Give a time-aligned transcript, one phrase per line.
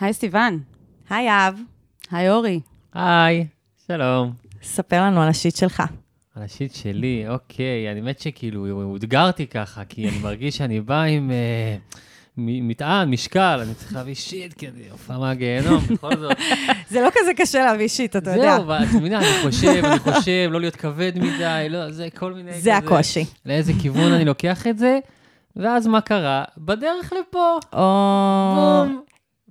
[0.00, 0.58] היי סיוון.
[1.10, 1.60] היי אב,
[2.10, 2.60] היי אורי.
[2.94, 3.46] היי,
[3.86, 4.32] שלום.
[4.62, 5.82] ספר לנו על השיט שלך.
[6.34, 11.30] על השיט שלי, אוקיי, אני באמת שכאילו, אותגרתי ככה, כי אני מרגיש שאני בא עם
[11.30, 11.76] אה,
[12.36, 16.36] מטען, משקל, אני צריך להביא שיט כדי, הופעה מהגיהנום, בכל זאת.
[16.90, 18.56] זה לא כזה קשה להביא שיט, אתה יודע.
[18.56, 22.52] זהו, ואת מבינה, אני חושב, אני חושב, לא להיות כבד מדי, לא, זה כל מיני
[22.52, 23.24] זה כזה, הקושי.
[23.46, 24.98] לאיזה כיוון אני לוקח את זה,
[25.56, 26.44] ואז מה קרה?
[26.58, 28.54] בדרך לפה, או...
[28.56, 29.06] בום.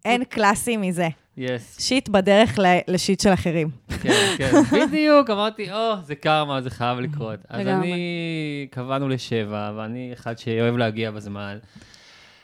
[0.05, 1.07] אין קלאסי מזה.
[1.37, 3.69] יס, שיט בדרך ל- לשיט של אחרים.
[4.01, 4.51] כן, כן,
[4.87, 7.39] בדיוק, אמרתי, או, זה קרמה, זה חייב לקרות.
[7.49, 7.67] אז.
[7.67, 11.57] אני, קבענו לשבע, ואני אחד שאוהב להגיע בזמן.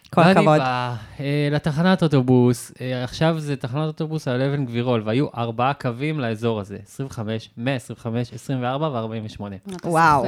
[0.09, 0.57] כל ואני הכבוד.
[0.59, 6.19] בא אה, לתחנת אוטובוס, אה, עכשיו זה תחנת אוטובוס על אבן גבירול, והיו ארבעה קווים
[6.19, 9.75] לאזור הזה, 25, 125, 24 ו-48.
[9.75, 10.25] אתה וואו.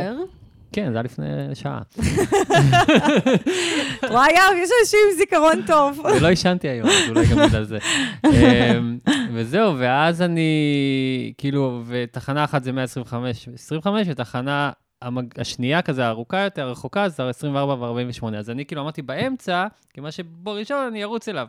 [0.73, 1.81] כן, זה היה לפני שעה.
[4.29, 5.99] יאב, יש אנשים עם זיכרון טוב.
[6.17, 7.77] ולא עישנתי היום, אז אולי גם בגלל זה.
[8.25, 8.97] אמ,
[9.33, 14.71] וזהו, ואז אני, כאילו, ותחנה אחת זה 125, 25, ותחנה
[15.37, 18.35] השנייה כזה, הארוכה יותר, הרחוקה, זה 24 ו-48.
[18.37, 21.47] אז אני כאילו אמרתי באמצע, כי מה שבראשון אני ארוץ אליו.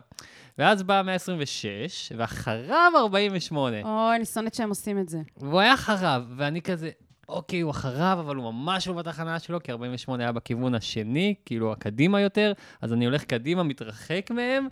[0.57, 3.77] ואז בא 126, ואחריו 48.
[3.83, 5.19] אוי, אני שונאת שהם עושים את זה.
[5.37, 6.89] והוא היה אחריו, ואני כזה,
[7.29, 11.71] אוקיי, הוא אחריו, אבל הוא ממש לא בתחנה שלו, כי 48 היה בכיוון השני, כאילו
[11.71, 14.67] הקדימה יותר, אז אני הולך קדימה, מתרחק מהם,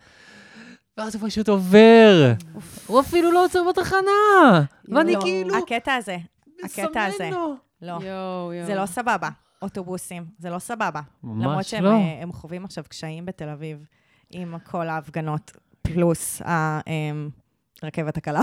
[0.98, 2.34] ואז הוא פשוט עובר.
[2.88, 4.62] הוא אפילו לא עוצר בתחנה.
[4.88, 5.24] ואני יואו.
[5.24, 6.18] כאילו, הקטע הזה,
[6.64, 7.30] הקטע הזה.
[7.82, 8.00] לא.
[8.66, 9.30] זה לא סבבה.
[9.62, 11.02] אוטובוסים, זה לא סבבה.
[11.24, 11.92] ממש למרות שהם לא.
[11.92, 13.86] אה, חווים עכשיו קשיים בתל אביב
[14.30, 16.42] עם כל ההפגנות, פלוס
[17.84, 18.42] הרכבת הקלה.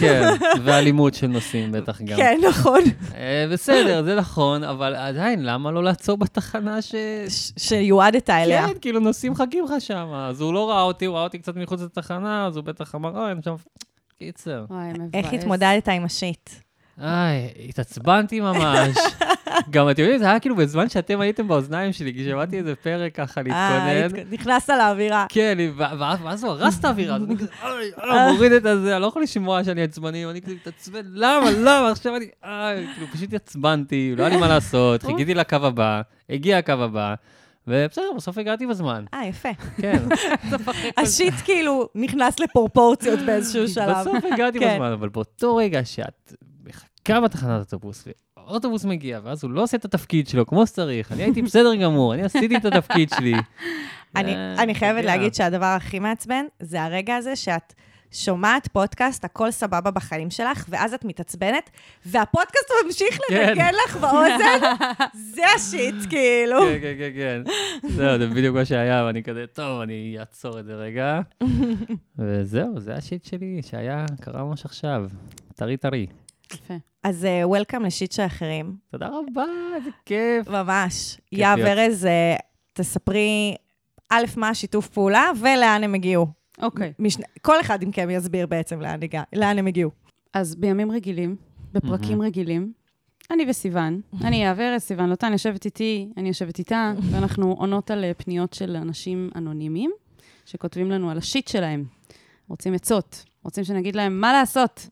[0.00, 0.22] כן,
[0.64, 2.16] ואלימות של נוסעים בטח גם.
[2.16, 2.80] כן, נכון.
[3.14, 6.94] אה, בסדר, זה נכון, אבל עדיין, למה לא לעצור בתחנה ש...
[7.56, 8.68] שיועדת אליה.
[8.68, 11.56] כן, כאילו נוסעים מחכים לך שם, אז הוא לא ראה אותי, הוא ראה אותי קצת
[11.56, 13.54] מחוץ לתחנה, אז הוא בטח אמר, אוי, אני שם...
[14.18, 14.64] קיצר.
[14.70, 15.10] מבאס.
[15.14, 16.50] איך התמודדת עם השיט?
[17.00, 18.96] איי, התעצבנתי ממש.
[19.70, 23.14] גם אתם יודעים, זה היה כאילו בזמן שאתם הייתם באוזניים שלי, כי שמעתי איזה פרק
[23.14, 24.22] ככה אה, להתכונן.
[24.30, 25.26] נכנסת לאווירה.
[25.28, 29.06] כן, ואז הוא הרס את האווירה, אז אני כזה, אוי, מוריד את הזה, אני לא
[29.06, 34.14] יכול לשמוע שאני עצבני, ואני כזה מתעצבן, למה, למה, עכשיו אני, איי, כאילו, פשוט עצבנתי,
[34.16, 37.14] לא היה לי מה לעשות, חיכיתי לקו הבא, הגיע הקו הבא,
[37.66, 39.48] ובסדר, בסוף הגעתי בזמן, אה, יפה.
[39.76, 40.02] כן.
[40.96, 43.96] השיט כאילו נכנס לפרופורציות באיזשהו שלב.
[44.00, 44.74] בסוף הגעתי כן.
[44.74, 46.34] בזמן, אבל באותו רגע שאת
[47.10, 51.22] מחכה בתחנת אוטובוס, והאוטובוס מגיע, ואז הוא לא עושה את התפקיד שלו כמו שצריך, אני
[51.22, 53.34] הייתי בסדר גמור, אני עשיתי את התפקיד שלי.
[54.16, 55.04] אני, אה, אני חייבת.
[55.04, 57.74] להגיד שהדבר הכי מעצבן זה הרגע הזה שאת
[58.12, 61.70] שומעת פודקאסט, הכל סבבה בחיים שלך, ואז את מתעצבנת,
[62.06, 63.48] והפודקאסט ממשיך כן.
[63.48, 64.60] לנגן לך באוזן,
[65.34, 66.60] זה ה shit, כאילו.
[66.60, 67.42] כן, כן, כן, כן.
[67.88, 71.20] זהו, זה בדיוק מה שהיה, ואני כזה, טוב, אני אעצור את זה רגע.
[72.18, 75.06] וזהו, זה ה shit שלי, שהיה, קרה ממש עכשיו.
[75.54, 76.06] טרי טרי.
[76.54, 76.74] יפה.
[77.02, 79.44] אז welcome ל shit של אחרים, תודה רבה,
[79.76, 80.48] איזה כיף.
[80.48, 81.18] ממש.
[81.32, 81.58] להיות.
[81.78, 82.36] ארז, אה,
[82.72, 83.54] תספרי,
[84.10, 86.26] א', מה השיתוף פעולה ולאן הם הגיעו.
[86.62, 86.92] אוקיי.
[86.98, 89.90] משני- כל אחד מכם יסביר בעצם לאן הגע- לאן הם הגיעו.
[90.34, 91.36] אז בימים רגילים,
[91.72, 92.72] בפרקים רגילים,
[93.30, 98.14] אני וסיוון, אני ארז, סיוון לוטן יושבת איתי, אני יושבת איתה, ואנחנו עונות על אה,
[98.14, 99.90] פניות של אנשים אנונימיים,
[100.44, 101.84] שכותבים לנו על השיט שלהם.
[102.48, 104.88] רוצים עצות, רוצים שנגיד להם מה לעשות.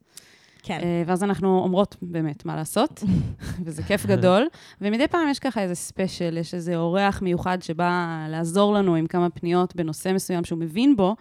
[0.68, 0.80] כן.
[0.82, 3.04] אה, ואז אנחנו אומרות באמת מה לעשות,
[3.64, 4.46] וזה כיף גדול.
[4.80, 9.30] ומדי פעם יש ככה איזה ספיישל, יש איזה אורח מיוחד שבא לעזור לנו עם כמה
[9.30, 11.16] פניות בנושא מסוים שהוא מבין בו,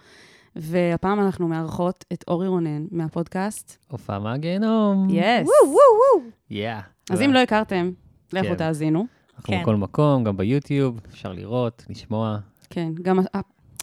[0.56, 3.84] והפעם אנחנו מארחות את אורי רונן מהפודקאסט.
[3.90, 5.06] הופעה מהגיהנום.
[5.10, 5.48] Yes.
[5.48, 6.30] וואו, וואו, וואו.
[6.50, 6.74] Yeah.
[7.10, 7.90] אז אם לא הכרתם,
[8.32, 8.54] לכו כן.
[8.54, 9.06] תאזינו.
[9.36, 9.62] אנחנו כן.
[9.62, 12.38] בכל מקום, גם ביוטיוב, אפשר לראות, לשמוע.
[12.70, 13.18] כן, גם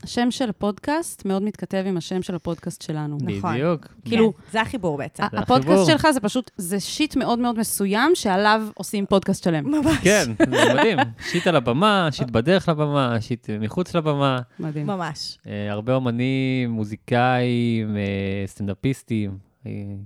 [0.06, 3.18] השם של הפודקאסט מאוד מתכתב עם השם של הפודקאסט שלנו.
[3.22, 3.54] נכון.
[3.54, 3.88] בדיוק.
[4.06, 5.24] כאילו- כן, זה החיבור בעצם.
[5.32, 5.86] זה הפודקאסט החיבור.
[5.86, 9.72] שלך זה פשוט, זה shit מאוד מאוד מסוים שעליו עושים פודקאסט שלם.
[9.72, 9.98] ממש.
[10.04, 10.98] כן, זה מדהים.
[11.30, 14.40] shit על הבמה, shit בדרך לבמה, shit מחוץ לבמה.
[14.60, 14.88] מדהים.
[14.88, 15.38] ממש.
[15.48, 18.02] אה, הרבה אומנים, מוזיקאים, אה,
[18.48, 19.38] סטנדאפיסטים,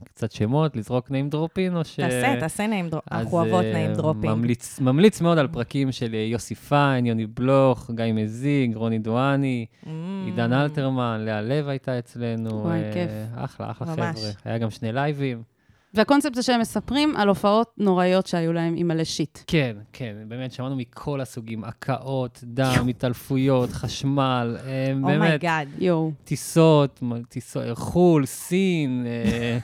[0.04, 1.96] קצת שמות, לזרוק name dropping, או ש...
[2.00, 3.04] תעשה, תעשה name drop.
[3.12, 4.34] אז, אנחנו אוהבות אה, name dropping.
[4.34, 9.66] ממליץ, ממליץ מאוד על פרקים של אה, יוסי פיין, יוני בלוך, גיא מזיג, רוני דואני,
[9.84, 9.88] Mm.
[10.26, 12.50] עידן אלתרמן, לאה לב הייתה אצלנו.
[12.64, 13.12] וואי, אה, כיף.
[13.36, 14.20] אחלה, אחלה ממש.
[14.20, 14.32] חבר'ה.
[14.46, 15.44] היה גם שני לייבים.
[15.94, 19.40] והקונספט זה שהם מספרים על הופעות נוראיות שהיו להם עם מלא shit.
[19.48, 25.68] כן, כן, באמת, שמענו מכל הסוגים, הקאות, דם, התעלפויות, חשמל, אה, באמת, oh my God.
[25.78, 26.12] יואו.
[26.24, 27.00] טיסות,
[27.74, 29.58] חו"ל, סין, אה,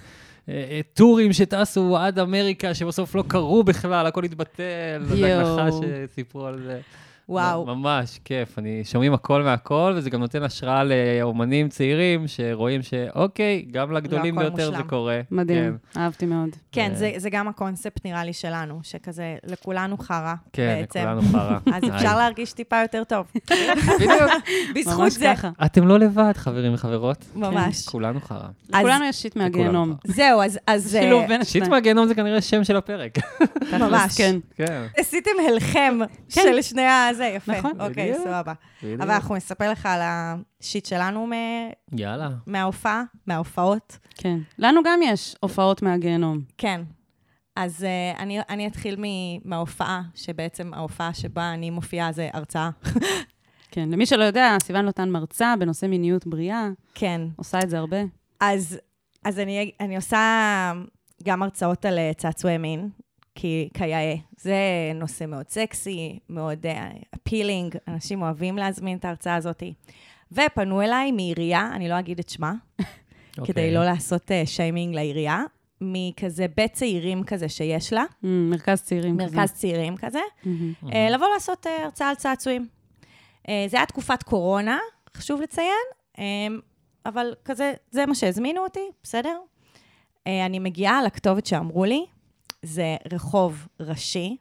[0.49, 5.03] אה, טורים שטסו עד אמריקה, שבסוף לא קרו בכלל, הכל התבטל.
[5.11, 6.81] הדגלחה שסיפרו על זה.
[7.29, 7.65] וואו.
[7.65, 8.59] ממש כיף.
[8.59, 14.41] אני שומעים הכל מהכל, וזה גם נותן השראה לאומנים צעירים, שרואים שאוקיי, גם לגדולים לא
[14.41, 14.87] ביותר זה מושלם.
[14.87, 15.21] קורה.
[15.31, 16.49] מדהים, אהבתי מאוד.
[16.71, 16.91] כן.
[16.93, 20.99] זה, זה גם הקונספט, נראה לי, שלנו, שכזה, לכולנו חרא, כן, בעצם.
[20.99, 21.57] לכולנו חרא.
[21.75, 23.25] אז אפשר להרגיש טיפה יותר טוב.
[23.99, 24.31] בדיוק.
[24.75, 25.33] בזכות זה.
[25.35, 25.49] ככה.
[25.65, 27.25] אתם לא לבד, חברים וחברות.
[27.35, 27.85] ממש.
[27.85, 28.47] כולנו חרא.
[28.69, 29.93] לכולנו יש שיט מהגיהנום.
[30.03, 30.59] זהו, אז...
[30.67, 31.71] אז שילוב אה, בין שיט השניים.
[31.71, 33.17] מהגיהנום זה כנראה שם של הפרק.
[33.79, 34.17] ממש.
[34.17, 34.35] כן.
[34.55, 34.85] כן.
[34.97, 35.99] עשיתם הלחם
[36.29, 36.41] כן.
[36.43, 36.85] של שני
[37.15, 37.57] הזה, יפה.
[37.57, 37.81] נכון.
[37.81, 38.13] אוקיי.
[38.23, 38.53] סבבה.
[38.83, 42.29] אבל אנחנו נספר לך על השיט שלנו מ- יאללה.
[42.47, 43.97] מההופעה, מההופעות.
[44.15, 44.37] כן.
[44.59, 46.39] לנו גם יש הופעות מהגיהנום.
[46.57, 46.81] כן.
[47.55, 47.85] אז
[48.15, 48.95] uh, אני, אני אתחיל
[49.45, 52.69] מההופעה, שבעצם ההופעה שבה אני מופיעה זה הרצאה.
[53.71, 53.89] כן.
[53.91, 57.21] למי שלא יודע, סיוון לוטן מרצה בנושא מיניות בריאה, כן.
[57.35, 57.97] עושה את זה הרבה.
[58.39, 58.77] אז,
[59.23, 60.19] אז אני, אני עושה
[61.23, 62.89] גם הרצאות על אה, צעצועי מין,
[63.35, 64.13] כי כיאה.
[64.37, 64.55] זה
[64.95, 66.65] נושא מאוד סקסי, מאוד
[67.15, 69.63] אפילינג, אנשים אוהבים להזמין את ההרצאה הזאת.
[70.31, 72.53] ופנו אליי מעירייה, אני לא אגיד את שמה,
[73.33, 73.73] כדי אוקיי.
[73.73, 75.43] לא לעשות uh, שיימינג לעירייה,
[75.81, 79.17] מכזה בית צעירים כזה שיש לה, Mm, מרכז צעירים.
[79.19, 79.35] כזה.
[79.37, 80.73] מרכז צעירים כזה, מהמם.
[80.93, 82.67] אה, לבוא לעשות אה, הרצאה על צעצועים.
[83.49, 84.77] אה, זה היה תקופת קורונה,
[85.17, 85.85] חשוב לציין,
[86.19, 86.23] אה,
[87.05, 89.37] אבל כזה, זה מה שהזמינו אותי, בסדר?
[90.27, 92.05] אה, אני מגיעה לכתובת שאמרו לי,
[92.65, 94.37] זה רחוב ראשי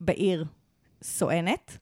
[0.00, 0.44] בעיר
[1.02, 1.78] סואנת,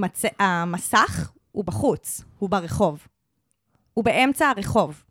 [0.00, 3.06] והמסך הוא בחוץ, הוא ברחוב.
[3.94, 5.02] הוא באמצע הרחוב.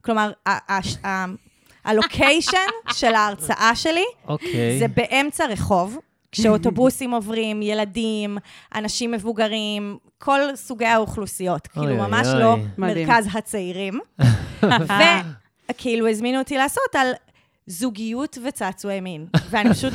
[0.00, 1.24] כלומר, ה- ה- ה-
[1.84, 2.56] הלוקיישן
[2.98, 4.78] של ההרצאה שלי אוקיי.
[4.78, 5.98] זה באמצע רחוב,
[6.32, 8.38] כשאוטובוסים עוברים, ילדים,
[8.74, 11.68] אנשים מבוגרים, כל סוגי האוכלוסיות.
[11.76, 12.40] אוי, כאילו, אוי, ממש אוי.
[12.40, 13.08] לא מדהים.
[13.08, 14.00] מרכז הצעירים.
[15.70, 17.12] וכאילו, הזמינו אותי לעשות על
[17.66, 19.26] זוגיות וצעצועי מין.
[19.50, 19.92] ואני פשוט...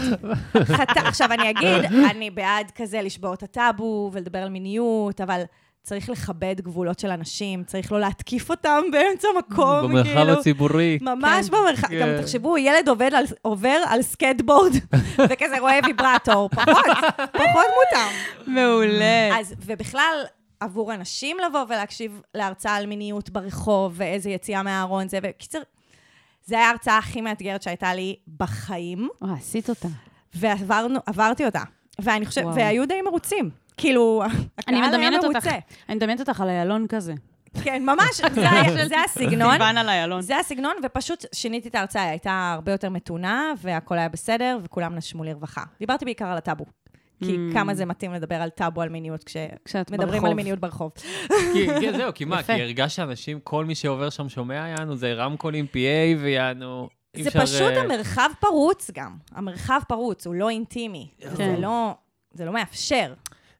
[0.64, 0.98] חת...
[0.98, 5.44] עכשיו, אני אגיד, אני בעד כזה לשבור את הטאבו ולדבר על מיניות, אבל...
[5.88, 10.34] צריך לכבד גבולות של אנשים, צריך לא להתקיף אותם באמצע מקום, במרחב כאילו.
[10.34, 11.00] הציבורי.
[11.02, 11.58] ממש כן.
[11.58, 12.00] במרחב, כן.
[12.00, 14.72] גם תחשבו, ילד עובד על, עובר על סקטבורד,
[15.30, 16.86] וכזה רואה ויברטור, פחות,
[17.18, 18.08] פחות מותר.
[18.48, 19.40] מעולה.
[19.40, 20.24] אז, ובכלל,
[20.60, 25.60] עבור אנשים לבוא ולהקשיב להרצאה על מיניות ברחוב, ואיזה יציאה מהארון זה, וקיצר,
[26.48, 29.88] זה היה ההרצאה הכי מאתגרת שהייתה לי בחיים, וואי, עשית אותה.
[30.34, 31.62] ועברתי אותה.
[32.02, 32.46] ואני חושבת.
[32.56, 33.50] והיו די מרוצים.
[33.78, 34.24] כאילו,
[34.58, 35.50] הקהל היה מרוצה.
[35.90, 37.14] אני מדמיינת אותך על איילון כזה.
[37.64, 39.54] כן, ממש, זה היה- זה הסגנון.
[39.54, 40.22] סיוון על איילון.
[40.22, 44.96] זה הסגנון, ופשוט שיניתי את ההרצאה, היא הייתה הרבה יותר מתונה, והכל היה בסדר, וכולם
[44.96, 45.64] נשמו לרווחה.
[45.80, 46.66] דיברתי בעיקר על הטאבו.
[47.24, 47.54] כי Mm.
[47.54, 50.26] כמה זה מתאים לדבר על טאבו, על מיניות, כשאת כשמדברים ברחוב.
[50.26, 50.92] על מיניות ברחוב.
[51.54, 52.52] כי, כן, זהו, כי מה, כי.
[52.52, 56.90] הרגשת שאנשים, כל מי שעובר שם שומע, יענו, זה רמקולים PA ויענו...
[57.18, 59.18] זה אפשר, פשוט אה, המרחב פרוץ גם.
[59.32, 61.08] המרחב פרוץ, הוא לא אינטימי.
[61.20, 61.36] כן.
[61.36, 61.96] זה לא...
[62.34, 63.14] זה לא מאפשר.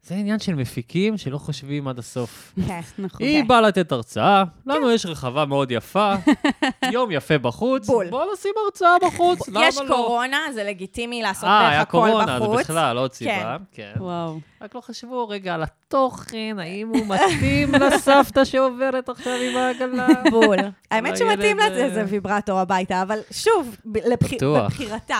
[0.08, 2.54] זה עניין של מפיקים שלא חושבים עד הסוף.
[2.68, 2.80] כן.
[2.98, 3.26] נכון.
[3.28, 6.14] היא באה לתת הרצאה, לנו יש רחבה מאוד יפה,
[6.94, 8.10] יום יפה בחוץ, בול.
[8.10, 9.66] בוא נשים הרצאה בחוץ, למה לא?
[9.66, 12.60] יש קורונה, זה לגיטימי לעשות אה, היה הכל קורונה, זה בחוץ.
[12.60, 13.58] בכלל עוד סיבה.
[13.72, 13.94] כן.
[13.98, 14.40] וואו.
[14.62, 20.08] רק לא חשבו רגע על התוכן, האם הוא מתאים לסבתא שעוברת עכשיו עם העגלה.
[20.32, 20.58] בול.
[20.92, 24.64] האמת שמתאים אה, לזה ויברטור הביתה, אבל שוב, ב- לבחי- בטוח.
[24.64, 25.20] בבחירתה.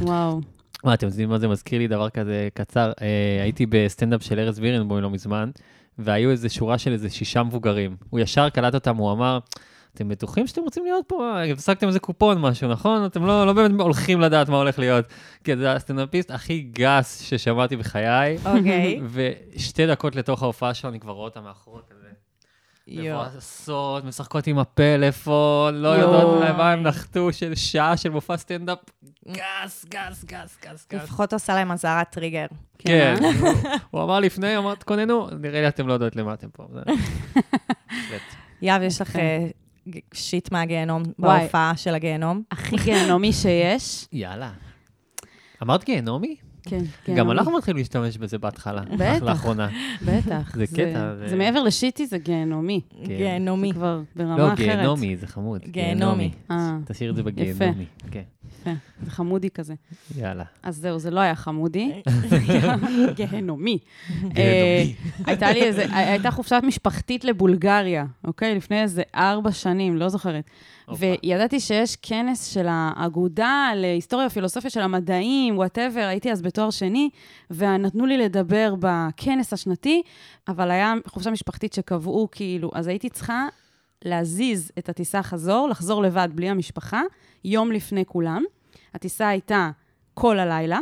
[0.00, 0.40] וואו.
[0.84, 1.88] מה, אתם יודעים מה זה מזכיר לי?
[1.88, 2.92] דבר כזה קצר.
[3.02, 5.50] אה, הייתי בסטנדאפ של ארז בירנבוים לא מזמן,
[5.98, 7.96] והיו איזה שורה של איזה שישה מבוגרים.
[8.10, 9.38] הוא ישר קלט אותם, הוא אמר,
[9.94, 11.42] אתם בטוחים שאתם רוצים להיות פה?
[11.52, 13.06] הדפסתם איזה קופון משהו, נכון?
[13.06, 15.04] אתם לא, לא באמת הולכים לדעת מה הולך להיות.
[15.44, 19.00] כן, זה הסטנדאפיסט הכי גס ששמעתי בחיי, אוקיי.
[19.56, 22.08] ושתי דקות לתוך ההופעה שלו, אני כבר רואה אותה מאחורה כזה.
[22.86, 23.26] יואו.
[23.28, 25.88] מבואסות, משחקות עם הפלאפון, לא.
[25.88, 28.78] יודעות למה הם נחתו לשעה של מופע סטנדאפ.
[29.28, 31.02] גס, גס, גס, גס, גס.
[31.02, 32.46] לפחות עושה להם אזהרת טריגר.
[32.78, 33.30] כן, אה?
[33.90, 36.66] הוא- אמר לפני, אמר, תכוננו, נראה לי אתם לא יודעות למה אתם פה.
[38.62, 39.16] יהב, יש לך.
[39.16, 39.46] אה,
[40.14, 41.02] shit מהגיהנום.
[41.18, 42.42] בהופעה של הגיהנום.
[42.50, 44.06] הכי גיהנומי שיש.
[44.12, 44.50] יאללה.
[45.62, 46.36] אמרת גיהנומי?
[46.62, 47.32] כן, גם גיהנומי.
[47.32, 48.82] אנחנו מתחילים להשתמש בזה בהתחלה.
[48.82, 49.22] בטח.
[49.22, 49.68] לאחרונה.
[50.04, 50.56] בטח.
[50.56, 52.80] זה קטע, זה מעבר ל shitty, זה גיהנומי.
[52.90, 53.16] כן.
[53.16, 53.68] גיהנומי.
[53.68, 54.58] זה כבר ברמה לא, אחרת.
[54.58, 55.60] גיהנומי, זה חמוד.
[55.66, 56.30] גיהנומי.
[56.50, 57.84] אה, תשאיר את זה בגיהנומי.
[58.10, 58.22] כן,
[58.60, 58.70] יפה.
[59.02, 59.74] זה חמודי כזה.
[60.16, 60.44] יאללה.
[60.62, 61.92] אז זהו, זה לא היה חמודי,
[62.28, 63.12] זה היה גיהנומי.
[63.14, 63.78] גיהנומי.
[64.36, 64.84] אה,
[65.26, 68.54] הייתה לי איזה, הייתה חופשת משפחתית לבולגריה, אוקיי?
[68.54, 70.44] לפני איזה ארבע שנים, לא זוכרת.
[70.98, 77.10] וידעתי שיש כנס של האגודה להיסטוריה ופילוסופיה של המדעים, וואטאבר, הייתי אז בתואר שני,
[77.50, 80.02] ונתנו לי לדבר בכנס השנתי,
[80.48, 83.46] אבל היה חופשה משפחתית שקבעו כאילו, אז הייתי צריכה
[84.04, 87.02] להזיז את הטיסה חזור, לחזור לבד בלי המשפחה,
[87.44, 88.42] יום לפני כולם.
[88.94, 89.70] הטיסה הייתה
[90.14, 90.78] כל הלילה.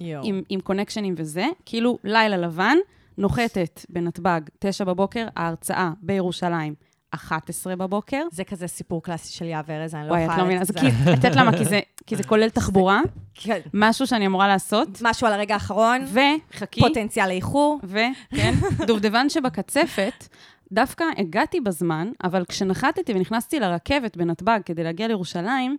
[0.00, 2.76] עם, עם קונקשנים וזה, כאילו לילה לבן,
[3.18, 6.74] נוחתת בנתב"ג, תשע בבוקר, ההרצאה בירושלים,
[7.10, 8.22] 11 בבוקר.
[8.30, 10.34] זה כזה סיפור קלאסי של יהב ארז, אני לא וואי, יכולה...
[10.34, 11.58] את לא מבינה, זה כי, את יודעת למה?
[11.58, 13.00] כי זה, כי זה כולל תחבורה,
[13.34, 13.60] כן.
[13.74, 17.80] משהו שאני אמורה לעשות, משהו על הרגע האחרון, וחכי, פוטנציאל לאיחור.
[17.84, 18.54] וכן,
[18.86, 20.28] דובדבן שבקצפת,
[20.72, 25.76] דווקא הגעתי בזמן, אבל כשנחתתי ונכנסתי לרכבת בנתב"ג כדי להגיע לירושלים,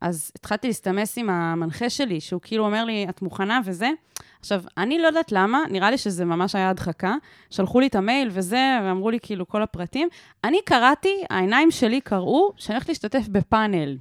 [0.00, 3.90] אז התחלתי להסתמס עם המנחה שלי, שהוא כאילו אומר לי, את מוכנה וזה.
[4.40, 7.14] עכשיו, אני לא יודעת למה, נראה לי שזה ממש היה הדחקה.
[7.50, 10.08] שלחו לי את המייל וזה, ואמרו לי כאילו כל הפרטים.
[10.44, 13.96] אני קראתי, העיניים שלי קראו שאני הולכת להשתתף בפאנל.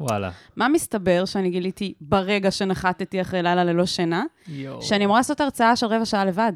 [0.00, 0.30] וואלה.
[0.56, 4.24] מה מסתבר שאני גיליתי ברגע שנחתתי אחרי לילה ללא שינה?
[4.48, 4.82] יואו.
[4.82, 6.52] שאני אמורה לעשות הרצאה של רבע שעה לבד.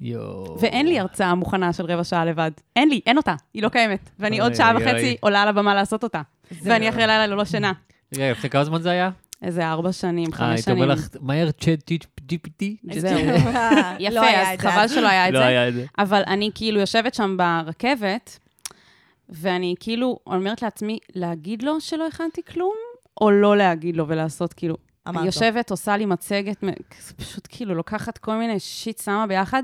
[0.00, 0.56] יואו.
[0.60, 2.50] ואין לי הרצאה מוכנה של רבע שעה לבד.
[2.76, 4.10] אין לי, אין אותה, היא לא קיימת.
[4.18, 5.16] ואני אוי, עוד שעה אוי, וחצי אוי.
[5.20, 6.22] עולה על הבמה לעשות אותה.
[6.62, 7.72] ואני אחרי לילה ללא שינה.
[8.14, 9.10] רגע, לפני כמה זמן זה היה?
[9.42, 10.98] איזה ארבע שנים, אה, חמש היית אומר שנים.
[10.98, 11.90] לך, מהר צ'אט
[12.32, 12.64] GPT?
[12.92, 13.18] זהו.
[13.98, 14.68] יפה, לא אז זה.
[14.70, 15.46] חבל שלא היה את לא זה.
[15.46, 15.86] היה את זה.
[15.98, 18.38] אבל אני כאילו יושבת שם ברכבת,
[19.28, 22.74] ואני כאילו אומרת לעצמי, להגיד לו שלא הכנתי כלום,
[23.20, 24.76] או לא להגיד לו ולעשות כאילו...
[25.10, 25.26] אמרת.
[25.26, 26.64] יושבת, עושה לי מצגת,
[27.16, 29.62] פשוט כאילו לוקחת כל מיני שיט, שמה ביחד,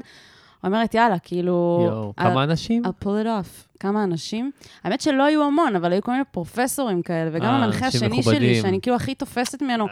[0.65, 1.83] אומרת, יאללה, כאילו...
[1.87, 2.83] יואו, I'll- כמה אנשים?
[2.85, 3.79] I'll pull it off.
[3.81, 4.51] כמה אנשים?
[4.85, 8.23] האמת שלא היו המון, אבל היו כל מיני פרופסורים כאלה, וגם אה, המנחה השני.
[8.23, 9.87] שלי, שאני כאילו הכי תופסת ממנו.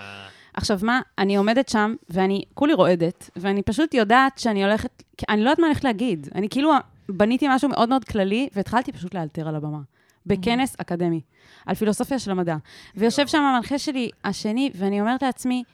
[0.55, 5.51] עכשיו, מה, אני עומדת שם, ואני כולי רועדת, ואני פשוט יודעת שאני הולכת, אני לא
[5.51, 6.29] יודעת מה אני הולכת להגיד.
[6.35, 6.73] אני כאילו
[7.09, 9.79] בניתי משהו מאוד מאוד כללי, והתחלתי פשוט לאלתר על הבמה.
[10.27, 11.21] בכנס אקדמי,
[11.67, 12.57] על פילוסופיה של המדע.
[12.95, 15.65] ויושב שם המנחה שלי השני, ואני אומרת לעצמי,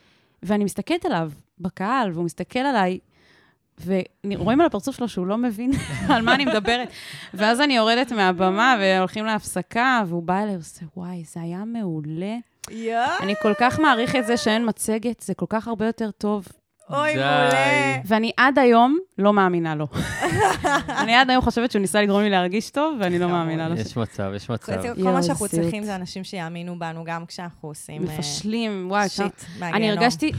[0.42, 2.99] ואני מסתכלת עליו בקהל, והוא מסתכל עליי,
[3.87, 5.71] ורואים על הפרצוף שלו שהוא לא מבין
[6.14, 6.88] על מה אני מדברת.
[7.35, 12.37] ואז אני יורדת מהבמה, והולכים להפסקה, והוא בא אליי ועושה, וואי, זה היה מעולה.
[12.71, 16.49] יואו, אני כל כך מעריך את זה שאין מצגת, זה כל כך הרבה יותר טוב.
[16.90, 17.14] אוי.
[17.14, 18.00] מעולה.
[18.04, 19.87] ואני עד היום לא מאמינה לו.
[21.02, 23.75] אני עד היום חושבת שהוא ניסה לגרום לי להרגיש טוב, ואני לא מאמינה לו.
[23.75, 24.82] יש מצב, יש מצב.
[25.02, 25.49] כל מה שאנחנו.
[25.49, 28.02] צריכים זה אנשים שיאמינו בנו גם כשאנחנו עושים...
[28.02, 29.44] אה, מפשלים, וואי, שיט.
[29.62, 29.90] אני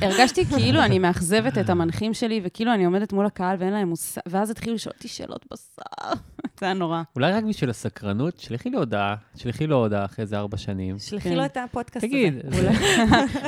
[0.02, 4.22] הרגשתי כאילו אני מאכזבת את המנחים שלי, וכאילו אני עומדת מול הקהל ואין להם מושג,
[4.26, 6.14] ואז התחילו לשאול אותי שאלות בשר.
[6.62, 7.02] זה היה נורא.
[7.16, 11.00] אולי רק בשביל הסקרנות, שלחי לי הודעה, שלחי לו הודעה אחרי איזה ארבע שנים.
[11.00, 11.36] שלחי כן.
[11.36, 12.08] לו את הפודקאסט הזה.
[12.08, 12.34] תגיד,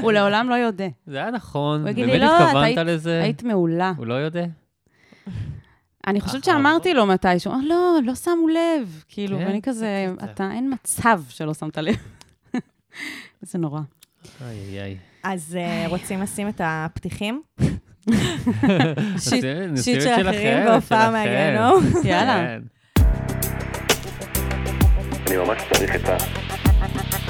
[0.02, 0.88] הוא לעולם לא יודע.
[1.08, 3.22] זה היה נכון, באמת "לא, התכוונת היית- לזה?
[3.24, 3.92] היית מעולה.
[3.98, 4.46] הוא לא יודע?
[6.08, 6.52] אני חושבת אחר.
[6.52, 9.04] שאמרתי לו מתישהו, "אה, לא, לא שמו לב.
[9.08, 10.08] כאילו, כן, ואני כזה.
[10.24, 11.96] אתה, אין מצב שלא שמת לב.
[13.42, 13.82] זה נורא.
[14.42, 14.98] איי, איי.
[15.24, 17.42] אז אה, רוצים לשים את הפתיחים?
[19.18, 21.12] שיט, של אחרים והופעה.
[21.12, 21.84] מהגיהנום.
[22.04, 22.58] יאללה.
[25.28, 26.18] אני ממש צריך את ה...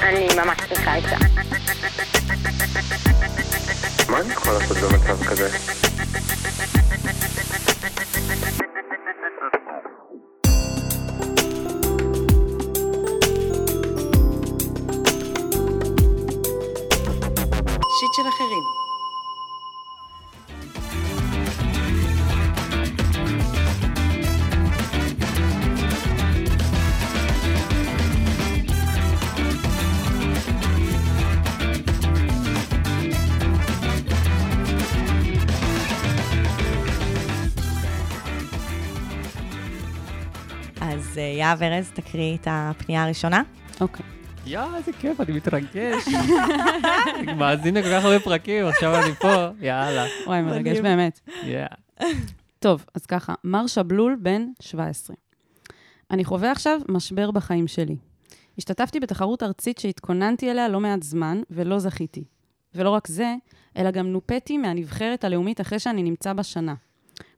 [0.02, 1.16] אני ממש צריכה את זה.
[4.08, 5.48] מה אני יכול לעשות במצב כזה?
[41.34, 43.42] יהב ארז, תקריאי את הפנייה הראשונה.
[43.80, 44.06] אוקיי.
[44.46, 46.04] יואו, איזה כיף, אני מתרגש.
[47.36, 50.04] מאזין לכל כך הרבה פרקים, עכשיו אני פה, יאללה.
[50.26, 50.78] וואי, מרגש.
[50.78, 51.20] באמת.
[52.58, 55.16] טוב, אז ככה, מר שבלול, בן 17.
[56.10, 57.96] אני חווה עכשיו משבר בחיים שלי.
[58.58, 62.24] השתתפתי בתחרות ארצית שהתכוננתי אליה לא מעט זמן, ולא זכיתי.
[62.74, 63.34] ולא רק זה,
[63.76, 66.74] אלא גם נופתי מהנבחרת הלאומית אחרי שאני נמצא בשנה.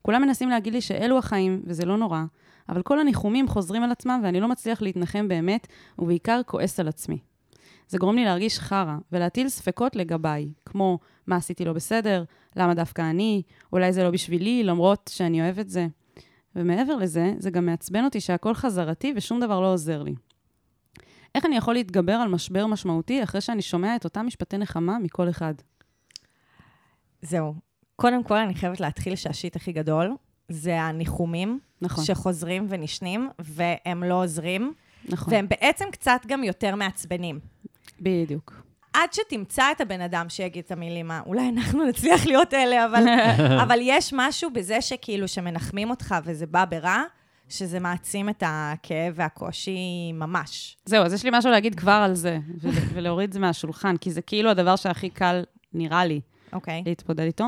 [0.02, 2.22] כולם מנסים להגיד לי שאלו החיים, וזה לא נורא,
[2.68, 5.66] אבל כל הניחומים חוזרים על עצמם ואני לא מצליח להתנחם באמת,
[5.98, 7.18] ובעיקר כועס על עצמי.
[7.88, 12.24] זה גורם לי להרגיש חרא, ולהטיל ספקות לגביי, כמו מה עשיתי לא בסדר,
[12.56, 13.42] למה דווקא אני,
[13.72, 15.86] אולי זה לא בשבילי, למרות שאני אוהב את זה.
[16.56, 20.14] ומעבר לזה, זה גם מעצבן אותי שהכל חזרתי ושום דבר לא עוזר לי.
[21.34, 25.28] איך אני יכול להתגבר על משבר משמעותי אחרי שאני שומע את אותם משפטי נחמה מכל
[25.28, 25.54] אחד?
[27.22, 27.54] זהו.
[27.96, 30.16] קודם כל, אני חייבת להתחיל שהשיט הכי גדול
[30.48, 34.72] זה הניחומים, נכון, שחוזרים ונשנים, והם לא עוזרים,
[35.08, 37.40] נכון, והם בעצם קצת גם יותר מעצבנים.
[38.00, 38.62] בדיוק.
[38.92, 43.04] עד שתמצא את הבן אדם שיגיד את המילים, "אה, אולי אנחנו נצליח להיות אלה, אבל,
[43.64, 47.02] אבל יש משהו בזה שכאילו, שמנחמים אותך וזה בא ברע,
[47.48, 49.78] שזה מעצים את הכאב והקושי
[50.14, 50.76] ממש.
[50.84, 54.10] זהו, אז יש לי משהו להגיד כבר על זה, ול- ולהוריד את זה מהשולחן, כי
[54.10, 56.20] זה כאילו הדבר שהכי קל, נראה לי,
[56.52, 56.82] אוקיי.
[56.86, 57.44] להתמודד איתו.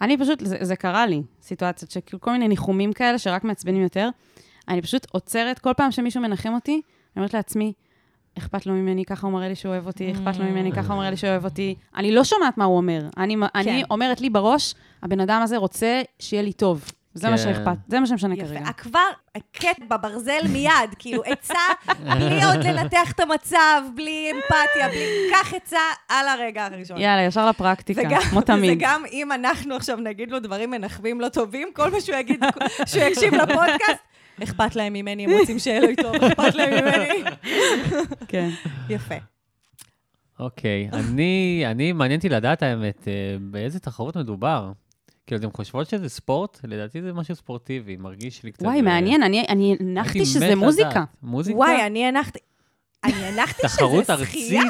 [0.00, 4.08] אני פשוט, זה, זה קרה לי, סיטואציות שכאילו כל מיני ניחומים כאלה שרק מעצבנים יותר.
[4.68, 6.80] אני פשוט עוצרת, כל פעם שמישהו מנחם אותי, אני
[7.16, 7.72] אומרת לעצמי,
[8.38, 10.98] אכפת לו ממני, ככה הוא מראה לי שהוא אוהב אותי, אכפת לו ממני, ככה הוא
[10.98, 11.74] מראה לי שהוא אוהב אותי.
[11.96, 13.08] אני לא שומעת מה הוא אומר.
[13.16, 16.84] אני, אני אומרת לי בראש, הבן אדם הזה רוצה שיהיה לי טוב.
[17.16, 17.42] זה מה כן.
[17.42, 18.46] שאכפת, זה מה שמשנה יפה.
[18.46, 18.70] כרגע.
[18.70, 21.58] את כבר הכית בברזל מיד, כאילו, עצה,
[22.04, 25.06] בלי עוד לנתח את המצב, בלי אמפתיה, בלי...
[25.30, 26.98] קח עצה על הרגע הראשון.
[26.98, 28.78] יאללה, ישר לפרקטיקה, כמו תמיד.
[28.78, 32.44] וגם אם אנחנו עכשיו נגיד לו דברים מנחמים לא טובים, כל מה שהוא יגיד,
[32.86, 34.02] שהוא יקשיב לפודקאסט,
[34.42, 37.30] אכפת להם ממני, הם רוצים שיהיה לו איתו, אכפת להם ממני.
[38.28, 38.48] כן.
[38.88, 39.14] יפה.
[40.40, 44.72] אוקיי, אני, אני, מעניין אותי לדעת האמת, אה, באיזה תחרות מדובר.
[45.26, 46.60] כאילו, אתם חושבות שזה ספורט?
[46.64, 48.62] לדעתי זה משהו ספורטיבי, מרגיש לי קצת...
[48.66, 50.54] וואי, אה, מעניין, אני- הנחתי שזה.
[50.54, 51.04] מוזיקה.
[51.22, 51.56] מוזיקה?
[51.58, 52.38] וואי, אני הנחתי...
[53.04, 54.28] אני הנחתי תחרות שזה ארצית?
[54.28, 54.62] שחייה.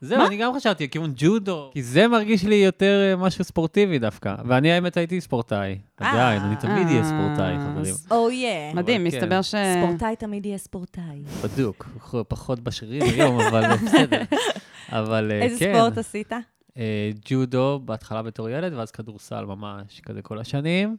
[0.00, 0.26] זהו?
[0.26, 1.70] אני גם חשבתי, כיוון ג'ודו.
[1.72, 4.34] כי זה מרגיש לי יותר אה, משהו ספורטיבי דווקא.
[4.48, 5.78] ואני האמת הייתי ספורטאי.
[5.96, 7.94] עדיין, אני תמיד אהיה ספורטאי, אה, חברים.
[8.10, 8.74] או יא.
[8.74, 9.16] מדהים, אבל כן.
[9.16, 9.54] מסתבר ש...
[9.82, 11.22] ספורטאי תמיד יהיה ספורטאי.
[11.44, 11.88] בדוק,
[12.28, 14.22] פחות בשרירים היום, אבל בסדר.
[14.98, 15.74] אבל אה, איזה כן.
[15.74, 16.32] ספורט עשית?
[16.78, 20.96] אה, ג'ודו בהתחלה בתור ילד, ואז כדורסל ממש כזה כל השנים.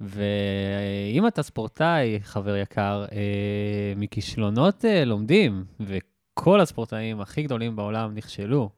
[0.00, 8.70] ואם אתה ספורטאי, חבר יקר, אה, מכישלונות אה, לומדים, וכל הספורטאים הכי גדולים בעולם נכשלו.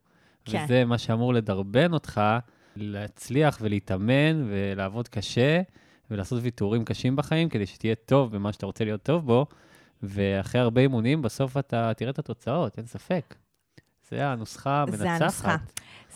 [0.44, 0.64] כן.
[0.64, 2.20] וזה מה שאמור לדרבן אותך
[2.76, 5.62] להצליח ולהתאמן ולעבוד קשה,
[6.10, 9.46] ולעשות ויתורים קשים בחיים, כדי שתהיה טוב במה שאתה רוצה להיות טוב בו,
[10.02, 13.34] ואחרי הרבה אימונים, בסוף אתה תראה את התוצאות, אין ספק.
[14.12, 15.22] זה הנוסחה זה המנצחת.
[15.22, 15.56] הנוסחה.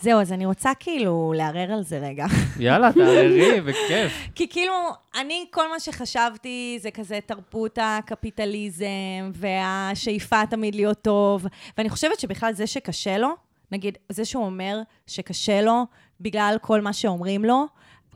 [0.01, 2.25] זהו, אז אני רוצה כאילו לערער על זה רגע.
[2.59, 4.11] יאללה, תערערי, בכיף.
[4.35, 4.73] כי כאילו,
[5.15, 8.85] אני, כל מה שחשבתי זה כזה תרבות הקפיטליזם,
[9.33, 11.45] והשאיפה תמיד להיות טוב,
[11.77, 13.29] ואני חושבת שבכלל זה שקשה לו,
[13.71, 15.85] נגיד, זה שהוא אומר שקשה לו
[16.21, 17.65] בגלל כל מה שאומרים לו,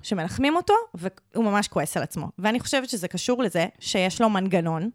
[0.01, 2.27] שמנחמים אותו, והוא ממש כועס על עצמו.
[2.39, 4.89] ואני חושבת שזה קשור לזה שיש לו מנגנון,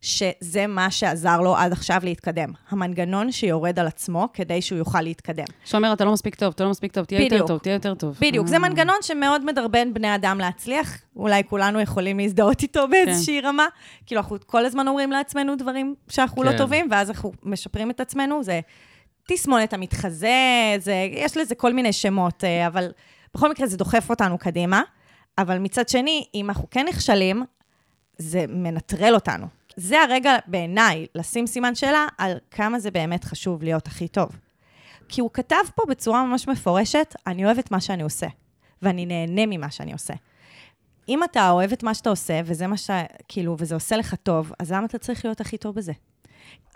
[0.00, 2.48] שזה מה שעזר לו עד עכשיו להתקדם.
[2.68, 5.44] המנגנון שיורד על עצמו כדי שהוא יוכל להתקדם.
[5.64, 7.48] שאומר, אתה לא מספיק טוב, אתה לא מספיק טוב, תהיה יותר בדיוק.
[7.48, 8.18] טוב, תהיה יותר טוב.
[8.20, 8.50] בדיוק, אה.
[8.50, 10.98] זה מנגנון שמאוד מדרבן בני אדם להצליח.
[11.16, 13.66] אולי כולנו יכולים להזדהות איתו באיזושהי רמה.
[14.06, 16.58] כאילו, אנחנו כל הזמן אומרים לעצמנו דברים שאנחנו לא כן.
[16.58, 18.42] טובים, ואז אנחנו משפרים את עצמנו.
[18.42, 18.60] זה
[19.28, 20.36] תסמונת המתחזה,
[20.78, 22.88] זה, יש לזה כל מיני שמות, אה, אבל
[23.34, 24.82] בכל מקרה זה דוחף אותנו קדימה.
[25.38, 27.44] אבל מצד שני, אם אנחנו כן נכשלים,
[28.18, 29.46] זה מנטרל אותנו.
[29.76, 34.28] זה הרגע בעיניי לשים סימן שאלה על כמה זה באמת חשוב להיות הכי טוב.
[35.08, 38.26] כי הוא כתב פה בצורה ממש מפורשת, אני אוהב את מה שאני עושה,
[38.82, 40.14] ואני נהנה ממה שאני עושה.
[41.08, 42.90] אם אתה אוהב את מה שאתה עושה, וזה מה ש...
[43.28, 45.92] כאילו, וזה עושה לך טוב, אז למה אתה צריך להיות הכי טוב בזה?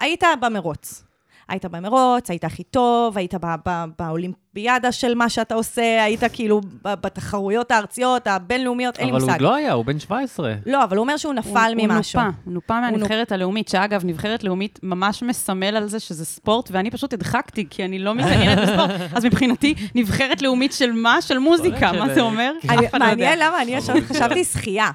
[0.00, 1.04] היית במרוץ.
[1.50, 6.60] היית במרוץ, היית הכי טוב, היית ב- ב- באולימפיאדה של מה שאתה עושה, היית כאילו
[6.60, 9.32] ב- בתחרויות הארציות, הבינלאומיות, אין לי אבל מושג.
[9.34, 10.54] הוא לא היה, הוא בן 17.
[10.66, 12.20] לא, אבל הוא אומר שהוא נפל הוא- ממשהו.
[12.20, 16.68] הוא נופה, הוא נופה מהנבחרת הלאומית, שאגב, נבחרת לאומית ממש מסמל על זה שזה ספורט,
[16.72, 18.90] ואני פשוט הדחקתי, כי אני לא מתעניינת בספורט.
[19.14, 21.22] אז מבחינתי, נבחרת לאומית של מה?
[21.22, 22.52] של מוזיקה, של- מה זה אומר?
[22.66, 22.98] אחד לא יודע.
[22.98, 24.90] מעניין למה אני חשבתי שחייה.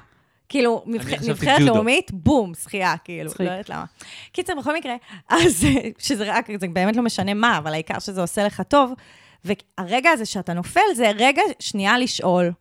[0.48, 1.60] כאילו, נבחרת.
[1.60, 3.30] לאומית, בום, שחייה, כאילו.
[3.40, 3.84] לא יודעת למה.
[4.32, 4.94] קיצר, בכל מקרה,
[5.28, 5.66] אז
[5.98, 8.92] שזה רק, זה באמת לא משנה מה, אבל העיקר שזה עושה לך טוב.
[9.44, 12.52] והרגע הזה שאתה נופל, זה רגע שנייה לשאול,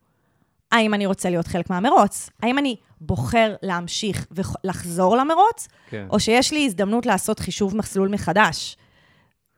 [0.71, 2.29] האם אני רוצה להיות חלק מהמרוץ?
[2.43, 6.07] האם אני בוחר להמשיך ולחזור למרוץ, כן.
[6.09, 8.77] או שיש לי הזדמנות לעשות חישוב מסלול מחדש?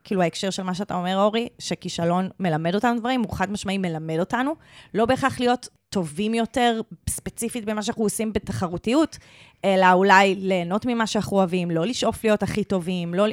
[0.04, 4.20] כאילו ההקשר של מה שאתה אומר, אורי, שכישלון מלמד אותנו דברים, הוא חד משמעי מלמד
[4.20, 4.56] אותנו,
[4.94, 9.18] לא בהכרח להיות טובים יותר, ספציפית במה שאנחנו עושים בתחרותיות,
[9.66, 13.26] אלא אולי ליהנות ממה שאנחנו אוהבים, לא לשאוף להיות הכי טובים, לא...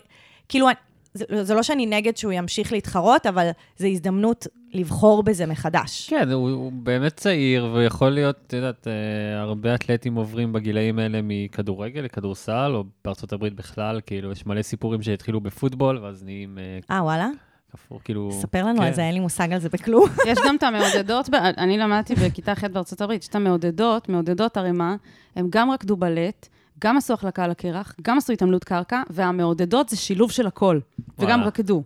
[0.49, 0.69] כאילו,
[1.15, 6.11] זה, זה לא שאני נגד שהוא ימשיך להתחרות, אבל זו הזדמנות לבחור בזה מחדש.
[6.11, 10.99] כן, הוא, הוא באמת צעיר, והוא יכול להיות, את יודעת, אה, הרבה אתלטים עוברים בגילאים
[10.99, 16.59] האלה מכדורגל לכדורסל, או בארצות הברית בכלל, כאילו, יש מלא סיפורים שהתחילו בפוטבול, ואז נהיים
[16.59, 17.29] אה, אה, וואלה?
[17.75, 18.31] כפור, כאילו...
[18.33, 18.85] ספר לנו כן.
[18.87, 20.09] על זה, אין לי מושג על זה בכלום.
[20.29, 24.97] יש גם את המעודדות, אני למדתי בכיתה ח' בארצות הברית, יש את המעודדות, מעודדות ערימה,
[25.37, 29.97] הם גם רקדו בלט, גם עשו החלקה על הקרח, גם עשו התעמלות קרקע, והמעודדות זה
[29.97, 30.79] שילוב של הכל,
[31.19, 31.43] וגם.
[31.43, 31.83] רקדו,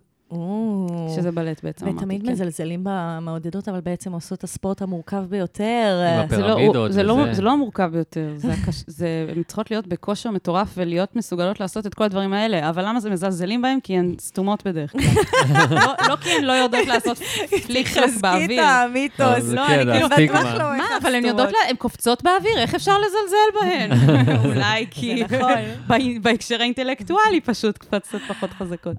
[1.17, 1.99] שזה בלט בעצם, אמרתי.
[1.99, 2.33] ותמיד כן.
[2.33, 6.01] מזלזלים במעודדות, אבל בעצם עושות את הספורט המורכב ביותר.
[6.23, 6.93] עם אה, לא- לא- וזה.
[7.35, 8.29] זה לא המורכב ביותר,
[9.37, 13.11] הן צריכות להיות בכושר מטורף ולהיות מסוגלות לעשות את כל הדברים האלה, אבל למה זה
[13.11, 13.79] מזלזלים בהן?
[13.83, 15.01] כי הן סתומות בדרך כלל.
[15.71, 17.19] לא- לא כי הן לא יודעות לעשות
[17.67, 18.61] פליק פלוק חזקי באוויר.
[18.63, 19.39] את האמיתוס.
[19.41, 20.33] זה לא, כן, אני כאילו.
[20.39, 21.25] בטוח לא מה, אבל הן.
[21.25, 23.91] יודעות, הן קופצות באוויר, איך אפשר לזלזל בהן?
[24.45, 25.53] אולי כי נכון.
[25.87, 28.97] בה- בהקשר האינטלקטואלי פשוט קצת פחות חזקות.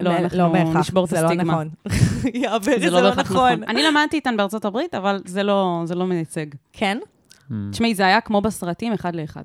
[0.00, 1.00] לא, לא אנחנו...
[1.02, 1.04] בהכרח.
[1.04, 1.52] בהכרח, נשבור את זה לא הסטיגמה.
[1.52, 1.68] נכון.
[2.42, 3.64] יעבר, זה לא בהכרח נכון.
[3.64, 6.46] אני למדתי איתן בארצות הברית, אבל זה לא זה לא מייצג.
[6.72, 6.98] כן?
[7.50, 7.54] Hmm.
[7.72, 9.42] תשמעי, זה היה כמו בסרטים, אחד לאחד.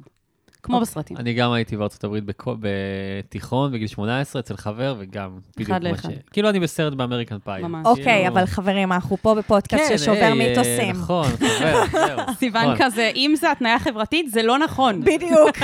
[0.63, 0.81] כמו אוקיי.
[0.85, 1.17] בסרטים.
[1.17, 5.83] אני גם הייתי בארצות הברית בקו- בתיכון, בגיל 18, אצל חבר, וגם בדיוק מה ש...
[5.83, 6.09] לאחד.
[6.31, 7.61] כאילו אני בסרט באמריקן פאי.
[7.61, 7.85] ממש.
[7.85, 10.89] אוקיי, כאילו- אבל חברים, אנחנו פה בפודקאסט כן, ששובר אה, מיתוסים.
[10.95, 12.19] נכון, חבר, זהו.
[12.39, 12.75] סיוון נכון.
[12.85, 15.01] כזה, אם זה התניה חברתית, זה לא נכון.
[15.01, 15.57] בדיוק.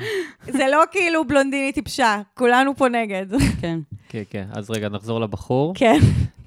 [0.58, 3.26] זה לא כאילו בלונדיני טיפשה, כולנו פה נגד.
[3.60, 3.78] כן.
[4.08, 4.44] כן, כן.
[4.52, 5.72] אז רגע, נחזור לבחור.
[5.76, 5.98] כן.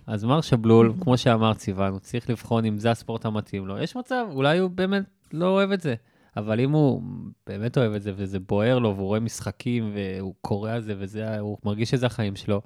[0.07, 3.77] אז מר שבלול, כמו שאמרת סיוון, הוא צריך לבחון אם זה הספורט המתאים לו.
[3.79, 5.95] יש מצב, אולי הוא באמת לא אוהב את זה.
[6.37, 7.01] אבל אם הוא
[7.47, 11.39] באמת אוהב את זה, וזה בוער לו, והוא רואה משחקים, והוא קורא על זה, וזה,
[11.39, 12.61] הוא מרגיש שזה החיים שלו,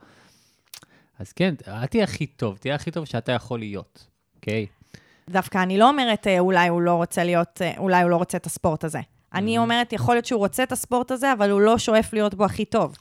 [1.20, 4.66] אז כן, אל תהיה הכי טוב, תהיה הכי טוב שאתה יכול להיות, אוקיי?
[5.30, 8.38] דווקא אני לא אומרת, אה, אולי הוא לא רוצה להיות, אה, אולי הוא לא רוצה
[8.38, 9.00] את הספורט הזה.
[9.34, 12.46] אני אומרת, יכול להיות שהוא רוצה את הספורט הזה, אבל הוא לא שואף להיות בו
[12.46, 12.96] הכי טוב.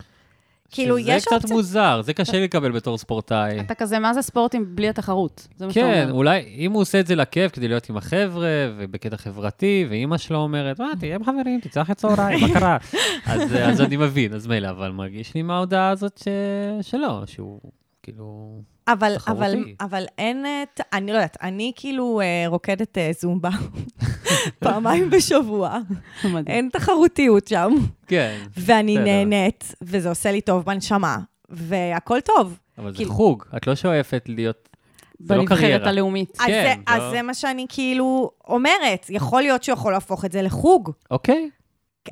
[0.71, 3.61] כאילו, יש שזה קצת אופציה- מוזר, זה קשה לקבל בתור ספורטאי.
[3.61, 5.49] אתה כזה, מה זה ספורט אם בלי התחרות?
[5.57, 6.11] זה מה שאתה כן.
[6.11, 10.39] אולי אם הוא עושה את זה לכיף כדי להיות עם החבר'ה, ובקטע חברתי, ואימא שלו
[10.39, 12.77] אומרת, מה, תהיה עם חברים, תצא אחרי צהריים, מה קרה?
[13.27, 16.29] אז, אז אני מבין, אז מילא, אבל מרגיש לי מההודעה הזאת ש...
[16.91, 17.61] שלו, שהוא
[18.03, 18.61] כאילו...
[18.89, 19.17] אבל.
[19.29, 23.51] אבל, אבל אין, אה, ת- אני לא יודעת, אני כאילו אה, רוקדת אה, זומבה
[24.65, 25.79] פעמיים בשבוע.
[26.47, 27.73] אין תחרותיות שם,
[28.07, 29.05] כן, ואני בסדר.
[29.05, 32.59] נהנית, וזה עושה לי טוב בנשמה, והכל טוב.
[32.79, 34.69] אבל זה כאילו- חוג, את לא שואפת להיות...
[35.21, 35.89] זה לא בנבחרת קריירה.
[35.89, 36.31] הלאומית.
[36.41, 37.11] אז, כן, זה, אז לא.
[37.11, 40.91] זה מה שאני כאילו אומרת, יכול להיות שהוא יכול להפוך את זה לחוג.
[41.11, 41.51] אוקיי.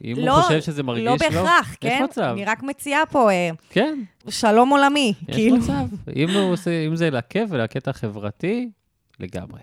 [0.04, 2.04] אם לא- הוא חושב שזה מרגיש לא לו, בהכרח, יש כן?
[2.04, 2.22] מצב.
[2.22, 3.98] אני רק מציעה פה אה, כן,
[4.28, 5.56] שלום עולמי, יש כאילו.
[5.56, 5.72] מצב.
[6.16, 8.68] אם, הוא עושה, אם זה לכיף ולקטע חברתי,
[9.20, 9.60] לגמרי.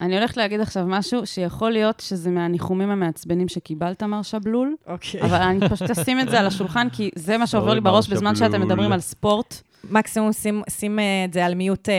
[0.00, 5.22] אני הולכת להגיד עכשיו משהו שיכול להיות שזה מהניחומים המעצבנים שקיבלת, מר שבלול, אוקיי.
[5.22, 8.34] אבל אני פשוט אשים את זה על השולחן, כי זה מה שעובר לי בראש בזמן
[8.34, 8.60] שאתם.
[8.60, 9.62] מדברים על ספורט.
[9.90, 11.94] מקסימום שים, שים אה, את זה על מיוט, אה,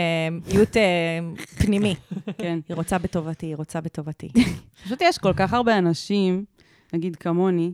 [0.54, 1.20] מיוט אה,
[1.58, 1.96] פנימי.
[2.38, 2.60] כן.
[2.70, 4.30] היא רוצה בטובתי, היא רוצה בטובתי.
[4.84, 6.46] פשוט יש כל כך הרבה אנשים,
[6.94, 7.72] נגיד כמוני,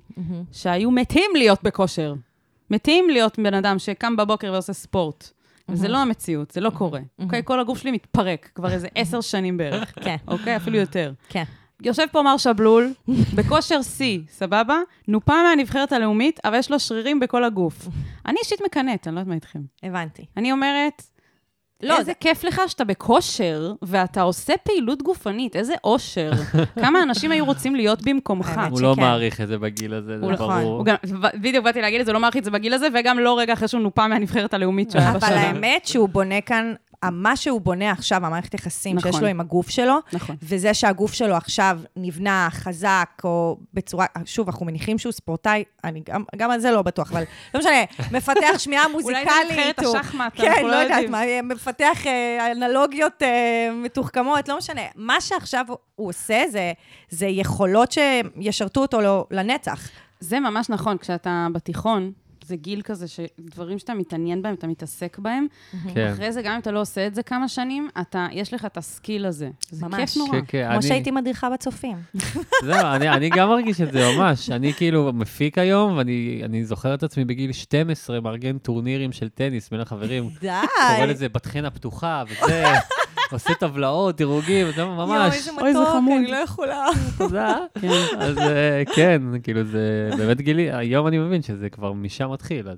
[0.52, 2.14] שהיו מתים להיות בכושר.
[2.70, 5.32] מתים להיות בן אדם שקם בבוקר ועושה ספורט.
[5.70, 7.00] וזה לא המציאות, זה לא קורה.
[7.20, 7.42] אוקיי?
[7.46, 9.94] כל הגוף שלי מתפרק כבר איזה עשר שנים בערך.
[10.06, 10.56] כן, אוקיי?
[10.56, 11.14] אפילו יותר.
[11.30, 11.44] כן.
[11.82, 12.94] יושב פה מר שבלול,
[13.36, 14.78] בכושר שיא, סבבה?
[15.08, 17.88] נופה מהנבחרת הלאומית, אבל יש לו שרירים בכל הגוף.
[18.26, 19.60] אני אישית מקנאת, אני לא יודעת מה איתכם.
[19.84, 20.26] הבנתי.
[20.38, 21.04] אני אומרת,
[21.84, 26.32] לא, איזה כיף לך שאתה בכושר, ואתה עושה פעילות גופנית, איזה אושר.
[26.84, 28.52] כמה אנשים היו רוצים להיות במקומך.
[28.72, 28.96] הוא לא.
[28.96, 30.62] מעריך את זה בגיל הזה, זה הוא- נכון.
[30.64, 30.78] ברור.
[30.78, 30.96] הוא גם,
[31.36, 33.68] בדיוק באתי להגיד את זה, לא מעריך את זה בגיל הזה, וגם לא רגע אחרי
[33.68, 35.28] שהוא נופה מהנבחרת הלאומית שהיה אבל.
[35.34, 36.74] האמת שהוא בונה כאן,
[37.12, 39.22] מה שהוא בונה עכשיו, המערכת יחסים שיש נכון.
[39.22, 40.36] לו עם הגוף שלו, נכון.
[40.44, 46.24] וזה שהגוף שלו עכשיו נבנה חזק, או בצורה, שוב, אנחנו מניחים שהוא ספורטאי, אני גם,
[46.36, 47.84] גם על זה לא בטוח, אבל לא משנה,
[48.18, 49.28] מפתח שמיעה מוזיקלית.
[49.28, 51.10] אולי זה נבחרת השחמט, כן, אנחנו לא לא יודעת.
[51.10, 54.82] מה, מפתח אה, אנלוגיות אה, מתוחכמות, לא משנה.
[54.96, 56.72] מה שעכשיו הוא עושה, זה,
[57.10, 59.90] זה יכולות שישרתו אותו לו- לנצח.
[60.20, 62.12] זה ממש נכון, כשאתה בתיכון,
[62.46, 65.48] זה גיל כזה שדברים שאתה מתעניין בהם, אתה מתעסק בהם.
[65.94, 66.08] כן.
[66.14, 68.78] אחרי זה, גם אם אתה לא עושה את זה כמה שנים, אתה, יש לך את
[68.78, 69.50] הסקיל הזה.
[69.70, 70.00] זה ממש.
[70.00, 70.32] כיף נורא.
[70.32, 71.98] כן, כן, כמו אני- שהייתי מדריכה בצופים.
[72.66, 74.50] זהו, אני, אני גם מרגיש את זה ממש.
[74.50, 79.70] אני כאילו מפיק היום, ואני אני זוכר את עצמי בגיל 12, מארגן טורנירים של טניס
[79.70, 80.30] בין החברים.
[80.42, 80.50] די.
[80.96, 82.64] קורא לזה בת חן הפתוחה, וזה,
[83.34, 85.36] עושה טבלאות, דירוגים, זה יואו, ממש.
[85.36, 86.14] איזה אוי, זה מתוק.
[86.18, 86.88] אני לא יכולה.
[87.18, 87.58] תודה.
[87.82, 87.88] כן.
[88.18, 92.78] אז אה, כן, כאילו זה באמת גילי, היום אני מבין שזה כבר משם מתחיל, אז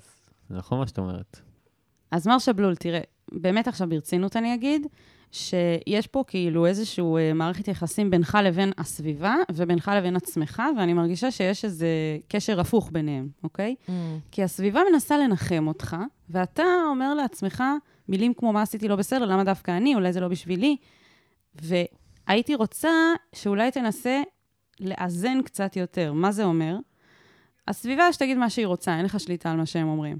[0.49, 1.39] זה נכון מה שאת אומרת.
[2.11, 2.99] אז מר שבלול, תראה,
[3.31, 4.87] באמת עכשיו ברצינות אני אגיד,
[5.31, 11.31] שיש פה כאילו איזשהו אה, מערכת יחסים בינך לבין הסביבה ובינך לבין עצמך, ואני מרגישה
[11.31, 11.87] שיש איזה
[12.27, 13.75] קשר הפוך ביניהם, אוקיי?
[14.31, 15.95] כי הסביבה מנסה לנחם אותך,
[16.29, 17.63] ואתה אומר לעצמך
[18.09, 20.77] מילים כמו, מה עשיתי לא בסדר, למה דווקא אני, אולי זה לא בשבילי.
[21.55, 22.91] והייתי רוצה
[23.35, 24.21] שאולי תנסה
[24.79, 26.13] לאזן קצת יותר.
[26.13, 26.77] מה זה אומר?
[27.67, 30.19] הסביבה שתגיד מה שהיא רוצה, אין לך שליטה על מה שהם אומרים.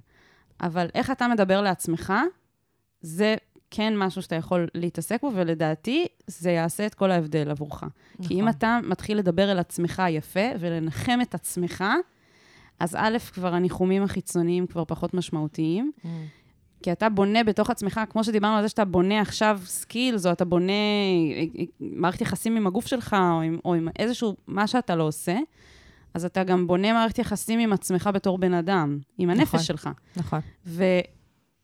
[0.61, 2.13] אבל איך אתה מדבר לעצמך,
[3.01, 3.35] זה
[3.71, 7.83] כן משהו שאתה יכול להתעסק בו, ולדעתי זה יעשה את כל ההבדל עבורך.
[8.27, 11.83] כי אם אתה מתחיל לדבר אל עצמך יפה ולנחם את עצמך,
[12.79, 15.91] אז א', כבר הניחומים החיצוניים כבר פחות משמעותיים,
[16.85, 20.45] כי אתה בונה בתוך עצמך, כמו שדיברנו על זה שאתה בונה עכשיו סקילס, או אתה
[20.45, 24.95] בונה אה, אה, מערכת יחסים עם הגוף שלך, או עם, או עם איזשהו, מה שאתה
[24.95, 25.37] לא עושה,
[26.13, 29.59] אז אתה גם בונה מערכת יחסים עם עצמך בתור בן אדם, עם הנפש נכון.
[29.59, 29.89] שלך.
[30.15, 30.39] נכון.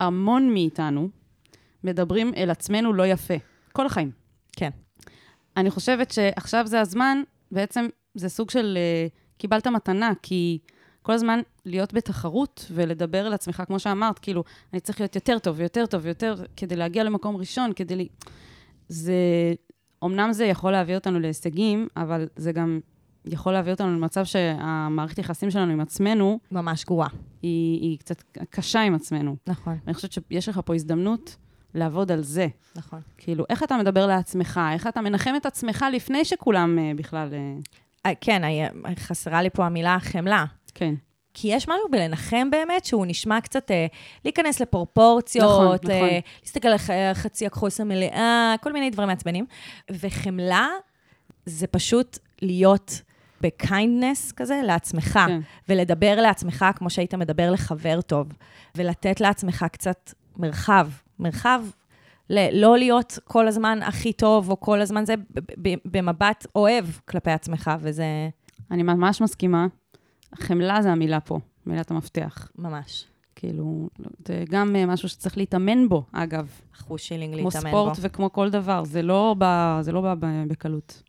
[0.01, 1.09] והמון מאיתנו
[1.83, 3.35] מדברים אל עצמנו לא יפה,
[3.71, 4.11] כל החיים.
[4.51, 4.69] כן.
[5.57, 10.59] אני חושבת שעכשיו זה הזמן, בעצם זה סוג של uh, קיבלת מתנה, כי
[11.01, 15.55] כל הזמן להיות בתחרות ולדבר על עצמך, כמו שאמרת, כאילו, אני צריך להיות יותר טוב
[15.59, 18.01] ויותר טוב ויותר, כדי להגיע למקום ראשון, כדי ל...
[18.89, 19.13] זה...
[20.03, 22.79] אמנם זה יכול להביא אותנו להישגים, אבל זה גם
[23.25, 27.09] יכול להביא אותנו למצב שהמערכת יחסים שלנו עם עצמנו, ממש גרועה.
[27.41, 29.35] היא, היא קצת קשה עם עצמנו.
[29.47, 31.35] נכון, ואני חושבת שיש לך פה הזדמנות
[31.73, 32.47] לעבוד על זה.
[32.75, 32.99] נכון.
[33.17, 37.29] כאילו, איך אתה מדבר לעצמך, איך אתה מנחם את עצמך לפני שכולם uh, בכלל...
[37.29, 37.67] Uh,
[38.05, 40.45] אה, כן, היה- חסרה לי פה המילה חמלה.
[40.73, 40.93] כן.
[41.33, 43.85] כי יש משהו בלנחם באמת, שהוא נשמע קצת אה,
[44.25, 46.09] להיכנס לפרופורציות, נכון, אה, נכון.
[46.41, 46.77] להסתכל על
[47.13, 49.45] חצי הכוס המלאה, כל מיני דברים מעצבנים.
[49.91, 50.67] וחמלה
[51.45, 53.01] זה פשוט להיות
[53.41, 55.39] ב kindness כזה לעצמך, כן.
[55.69, 58.27] ולדבר לעצמך כמו שהיית מדבר לחבר טוב,
[58.75, 60.89] ולתת לעצמך קצת מרחב.
[61.19, 61.63] מרחב
[62.29, 65.13] ל- לא להיות כל הזמן הכי טוב, או כל הזמן זה
[65.85, 68.05] במבט אוהב כלפי עצמך, וזה
[68.71, 69.67] אני ממש מסכימה.
[70.35, 72.51] חמלה זה המילה פה, מילת המפתח.
[72.57, 73.89] ממש כאילו,
[74.27, 76.47] זה גם אה, משהו שצריך להתאמן בו, אגב.
[76.75, 78.01] אחוז שילינג כמו להתאמן ספורט בו.
[78.01, 81.03] וכמו כל דבר, זה לא בא, זה לא בא ב- בקלות.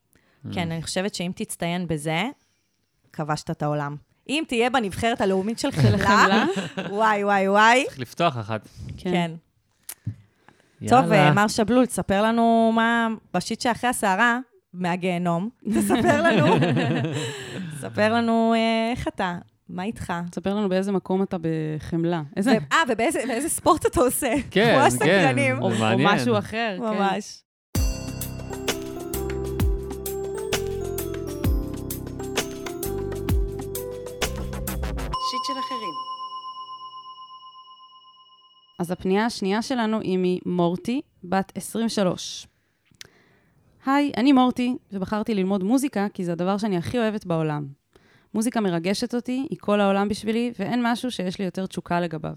[0.52, 2.22] כן, אני חושבת שאם תצטיין בזה,
[3.12, 3.96] כבשת את העולם.
[4.28, 6.44] אם תהיה בנבחרת הלאומית של חמלה?
[6.90, 8.68] וואי, וואי, וואי, צריך לפתוח אחת.
[8.96, 9.30] כן.
[10.88, 11.28] טוב, יאללה.
[11.28, 14.38] אה, מר שבלול, תספר לנו מה בשיט שאחרי הסערה,
[14.74, 15.48] מהגיהנום.
[15.74, 16.46] תספר לנו,
[17.82, 20.12] תספר לנו אה, איך אתה, מה איתך.
[20.30, 22.22] תספר לנו באיזה מקום אתה בחמלה.
[22.36, 22.58] איזה...
[22.72, 24.34] אה, ובאיזה באיזה ספורט אתה עושה?
[24.50, 24.80] כן, כן.
[24.86, 25.62] הסקרנים.
[25.62, 25.70] או.
[25.98, 26.82] משהו אחר, כן.
[26.82, 27.42] ממש.
[35.30, 35.94] שיט של אחרים.
[38.78, 42.46] אז הפנייה השנייה שלנו היא ממורטי, בת 23.
[43.86, 47.66] היי, אני מורטי, ובחרתי ללמוד מוזיקה כי זה הדבר שאני הכי אוהבת בעולם.
[48.34, 52.34] מוזיקה מרגשת אותי, היא כל העולם בשבילי, ואין משהו שיש לי יותר תשוקה לגביו.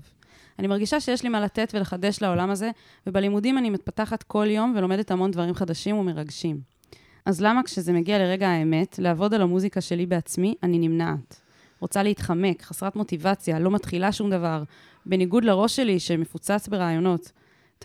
[0.60, 2.72] אני מרגישה שיש לי מה לתת ולחדש לעולם הזה,
[3.08, 6.60] ובלימודים אני מתפתחת כל יום ולומדת המון דברים חדשים ומרגשים.
[7.26, 11.42] אז למה כשזה מגיע לרגע האמת, לעבוד על המוזיקה שלי בעצמי, אני נמנעת?
[11.80, 14.64] רוצה להתחמק, חסרת מוטיבציה, לא מתחילה שום דבר,
[15.06, 17.32] בניגוד לראש שלי שמפוצץ ברעיונות.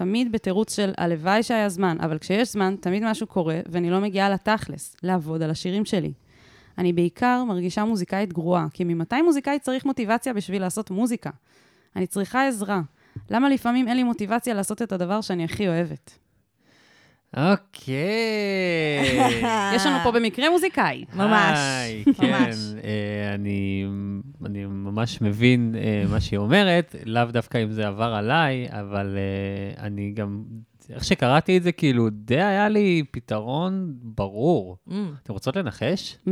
[0.01, 4.31] תמיד בתירוץ של הלוואי שהיה זמן, אבל כשיש זמן, תמיד משהו קורה, ואני לא מגיעה
[4.31, 6.13] לתכלס, לעבוד על השירים שלי.
[6.79, 11.31] אני בעיקר מרגישה מוזיקאית גרועה, כי ממתי מוזיקאי צריך מוטיבציה בשביל לעשות מוזיקה?
[11.97, 12.81] אני צריכה עזרה.
[13.31, 16.19] למה לפעמים אין לי מוטיבציה לעשות את הדבר שאני הכי אוהבת?
[17.37, 19.19] אוקיי.
[19.75, 21.05] יש לנו פה במקרה מוזיקאי.
[21.15, 22.51] ממש, היי, כן.
[22.85, 23.87] אה, אני,
[24.47, 29.85] אני ממש מבין אה, מה שהיא אומרת, לאו דווקא אם זה עבר עליי, אבל אה,
[29.85, 30.43] אני גם,
[30.91, 34.77] איך שקראתי את זה, כאילו, די היה לי פתרון ברור.
[34.89, 34.93] Mm.
[35.23, 36.17] אתם רוצות לנחש?
[36.27, 36.31] Mm,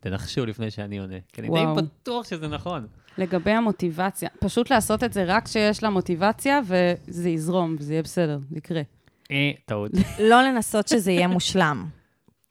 [0.00, 1.48] תנחשו לפני שאני עונה, כי אני.
[1.48, 2.86] די בטוח שזה נכון.
[3.18, 8.38] לגבי המוטיבציה, פשוט לעשות את זה רק כשיש לה מוטיבציה, וזה יזרום, וזה יהיה בסדר,
[8.50, 8.82] זה יקרה.
[9.30, 9.90] אה, טעות.
[10.30, 11.86] לא לנסות שזה יהיה מושלם.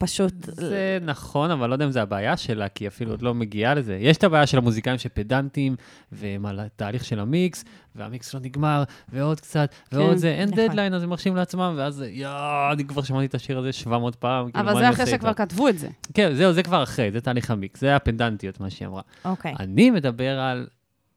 [0.01, 0.33] פשוט...
[0.45, 3.97] זה נכון, אבל לא יודע אם זה הבעיה שלה, כי אפילו עוד לא מגיעה לזה.
[4.01, 5.75] יש את הבעיה של המוזיקאים שפדנטים,
[6.11, 10.67] והם על התהליך של המיקס, והמיקס לא נגמר, ועוד קצת, ועוד כן, זה, אין נכון.
[10.67, 14.51] דדליין, אז הם מרשים לעצמם, ואז יואו, אני כבר שמעתי את השיר הזה 700 פעם.
[14.51, 15.33] כאילו, אבל זה אחרי שכבר?
[15.33, 15.87] כתבו את זה.
[16.13, 19.01] כן, זהו, זה כבר אחרי, זה תהליך המיקס, זה הפדנטיות, מה שהיא אמרה.
[19.25, 19.55] אוקיי.
[19.59, 20.67] אני מדבר על,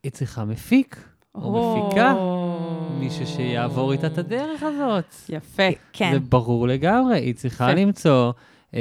[0.02, 2.14] היא צריכה מפיק, או מפיקה,
[2.98, 5.14] מישהו שיעבור איתה את הדרך הזאת.
[5.28, 5.62] יפה.
[5.92, 6.10] כן.
[6.12, 7.80] זה ברור לגמרי, היא צריכה יפה.
[7.80, 8.32] למצוא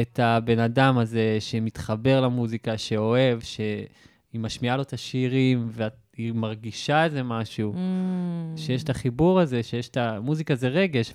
[0.02, 3.88] את הבן אדם הזה שמתחבר למוזיקה, שאוהב, שהיא
[4.34, 7.78] משמיעה לו את השירים, והיא מרגישה איזה משהו, Mm.
[8.60, 11.14] שיש את החיבור הזה, שיש את המוזיקה זה רגש,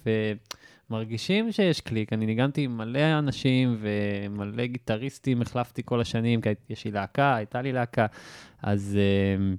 [0.91, 2.13] ומרגישים שיש קליק.
[2.13, 7.63] אני ניגנתי עם מלא אנשים ומלא גיטריסטים, החלפתי כל השנים, כי יש לי להקה, הייתה
[7.63, 8.07] לי להקה,
[8.63, 8.99] אז...
[9.01, 9.55] אה,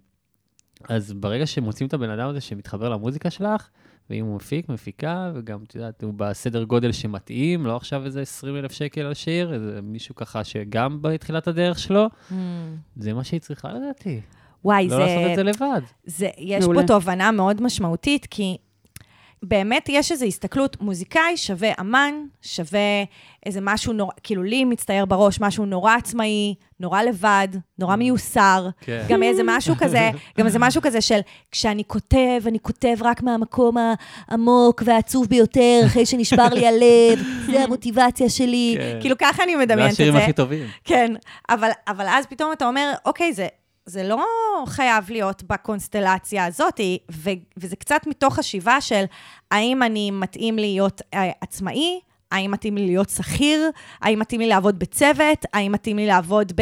[0.89, 3.67] אז ברגע שמוצאים את הבן אדם הזה שמתחבר למוזיקה שלך,
[4.09, 8.55] ואם הוא מפיק, מפיקה, וגם, את יודעת, הוא בסדר גודל שמתאים, לא עכשיו איזה 20
[8.55, 12.33] אלף שקל על שיר, איזה מישהו ככה שגם בתחילת הדרך שלו, Mm.
[12.97, 14.21] זה מה שהיא צריכה לדעתי.
[14.65, 14.99] וואי, לא זה...
[14.99, 15.81] לעשות את זה לבד.
[16.05, 16.81] זה, יש מעולה.
[16.81, 18.57] פה תובנה מאוד משמעותית, כי
[19.43, 23.03] באמת יש איזו הסתכלות, מוזיקאי שווה אמן, שווה
[23.45, 27.47] איזה משהו נורא, כאילו לי מצטייר בראש משהו נורא עצמאי, נורא לבד,
[27.79, 28.69] נורא מיוסר.
[28.81, 29.05] כן.
[29.09, 31.19] גם איזה משהו כזה, גם איזה משהו כזה של
[31.51, 33.75] כשאני כותב, אני כותב רק מהמקום
[34.27, 38.75] העמוק והעצוב ביותר, אחרי שנשבר לי הלב, זה המוטיבציה שלי.
[38.77, 38.97] כן.
[39.01, 40.03] כאילו ככה אני זה מדמיינת את זה.
[40.03, 40.67] השירים הכי טובים.
[40.83, 41.13] כן,
[41.49, 43.47] אבל, אבל אז פתאום אתה אומר, אוקיי, זה,
[43.89, 44.25] זה לא
[44.67, 46.79] חייב להיות בקונסטלציה הזאת,
[47.11, 49.03] ו, וזה קצת מתוך חשיבה של
[49.51, 51.99] האם אני מתאים להיות אה, עצמאי,
[52.31, 53.69] האם מתאים לי להיות שכיר?
[54.01, 55.45] האם מתאים לי לעבוד בצוות?
[55.53, 56.61] האם מתאים לי לעבוד ב...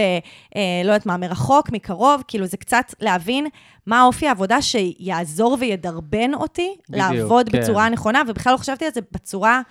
[0.56, 2.24] אה, לא יודעת מה, מרחוק, מקרוב?
[2.28, 3.48] כאילו, זה קצת להבין
[3.86, 7.62] מה אופי העבודה שיעזור וידרבן אותי בדיוק, לעבוד כן.
[7.62, 9.62] בצורה הנכונה, ובכלל לא חשבתי על זה בצורה...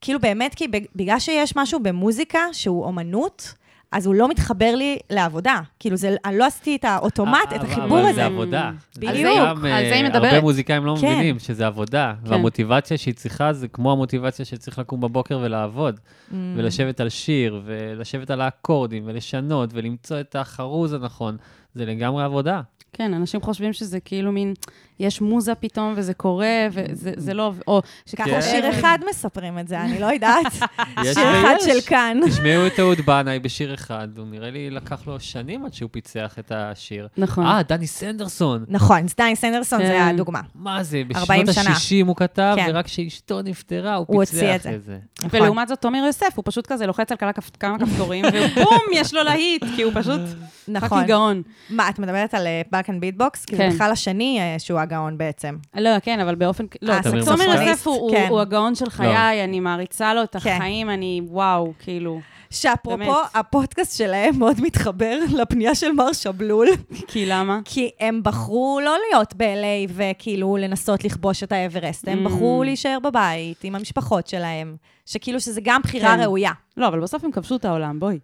[0.00, 3.54] כאילו באמת, כי בג- בגלל שיש משהו במוזיקה שהוא אומנות,
[3.92, 5.60] אז הוא לא מתחבר לי לעבודה.
[5.78, 8.12] כאילו, זה, אני לא עשיתי את האוטומט, את אבל- החיבור אבל הזה.
[8.14, 8.70] זה עבודה.
[8.96, 10.24] בדיוק, זה גם, על זה היא אה, מדברת.
[10.24, 11.12] הרבה מוזיקאים לא כן.
[11.14, 16.34] מבינים שזה עבודה, והמוטיבציה שהיא צריכה זה כמו המוטיבציה שצריך לקום בבוקר ולעבוד, Mm.
[16.56, 21.36] ולשבת על שיר, ולשבת על האקורדים, ולשנות, ולמצוא את החרוז הנכון.
[21.74, 22.60] זה לגמרי עבודה.
[22.92, 24.54] כן, אנשים חושבים שזה כאילו מין,
[25.00, 27.82] יש מוזה פתאום וזה קורה, וזה זה לא, או
[28.16, 28.42] ככה כן.
[28.42, 30.52] שיר אחד מספרים את זה, אני לא יודעת.
[31.14, 31.54] שיר אחד.
[31.64, 32.20] של כאן.
[32.26, 36.38] תשמעו את אהוד בנאי בשיר אחד, הוא נראה לי לקח לו שנים עד שהוא פיצח
[36.38, 37.08] את השיר.
[37.16, 37.46] נכון.
[37.46, 38.64] אה, דני סנדרסון.
[38.68, 40.08] נכון, סטיין סנדרסון זה כן.
[40.14, 40.40] הדוגמה.
[40.54, 41.74] מה זה, 40 בשנות שנה.
[41.74, 42.70] ה-60 הוא כתב, כן.
[42.70, 44.74] ורק כשאשתו נפטרה הוא הוא פיצח את זה.
[44.74, 44.98] את זה.
[45.24, 45.40] נכון.
[45.40, 49.14] ולעומת זאת, תומר יוסף, הוא פשוט כזה לוחץ על כמה כפ- כמה כפתורים, ובום, יש
[49.14, 50.20] לו להיט, כי הוא פשוט
[50.68, 51.04] נכון.
[51.06, 51.42] גאון.
[51.70, 53.44] מה, את מדברת על בלקן ביטבוקס?
[53.44, 53.70] כי זה כן.
[53.70, 55.56] בכלל השני אה, שהוא הגאון בעצם.
[55.76, 56.64] לא, כן, אבל באופן...
[56.82, 58.26] לא, אה, תומר יוסף הוא- כן.
[58.30, 60.50] הוא הגאון של חיי, אני מעריצה לו את כן.
[60.56, 62.20] החיים, אני, וואו, כאילו,
[62.50, 63.14] שאפרופו.
[63.34, 66.68] הפודקאסט שלהם מאוד מתחבר לפנייה של מר שבלול,
[67.12, 67.58] כי למה?
[67.64, 72.28] כי הם בחרו לא להיות ב-LA וכאילו לנסות לכבוש את האברסט, הם Mm.
[72.28, 76.22] בחרו להישאר בבית עם המשפחות שלהם, שכאילו שזה גם בחירה כן.
[76.22, 76.52] ראויה.
[76.76, 78.18] לא, אבל בסוף הם כבשו את העולם, בואי.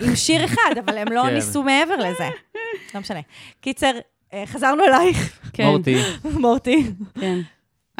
[0.00, 1.30] עם שיר אחד, אבל הם לא.
[1.34, 2.28] ניסו מעבר לזה.
[2.94, 3.20] לא משנה.
[3.60, 3.90] קיצר,
[4.46, 5.96] חזרנו אלייך, כן, מורטי,
[6.40, 6.92] מורטי.
[7.20, 7.38] כן.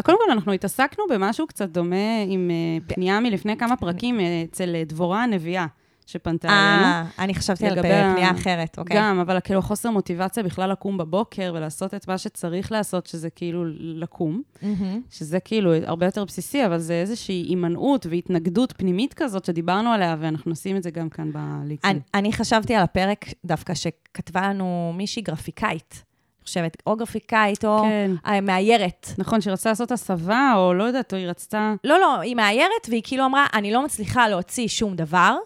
[0.03, 4.75] קודם כל, אנחנו התעסקנו במשהו קצת דומה עם אה, פנייה מלפני כמה פרקים אה, אצל
[4.75, 5.67] אה, דבורה הנביאה,
[6.07, 6.85] שפנתה אלינו.
[6.85, 8.97] אה, אני חשבתי על פנייה אחרת, אוקיי.
[8.97, 13.65] גם, אבל כאילו חוסר מוטיבציה בכלל לקום בבוקר ולעשות את מה שצריך לעשות, שזה כאילו
[13.79, 15.01] לקום, מהמם.
[15.11, 20.53] שזה כאילו הרבה יותר בסיסי, אבל זה איזושהי הימנעות והתנגדות פנימית כזאת שדיברנו עליה, ואנחנו
[20.53, 21.91] עושים את זה גם כאן בליקוד.
[21.91, 26.05] אני, אני חשבתי על הפרק דווקא שכתבה לנו מישהי גרפיקאית,
[26.45, 28.11] חושבת, או גרפיקאית או כן.
[28.27, 29.09] אה, מאיירת.
[29.19, 31.75] נכון, שהיא רצתה לעשות הסבה, או לא יודעת, או היא רצתה...
[31.85, 35.37] לא, לא, היא מאיירת, והיא כאילו אמרה, אני לא מצליחה להוציא שום דבר,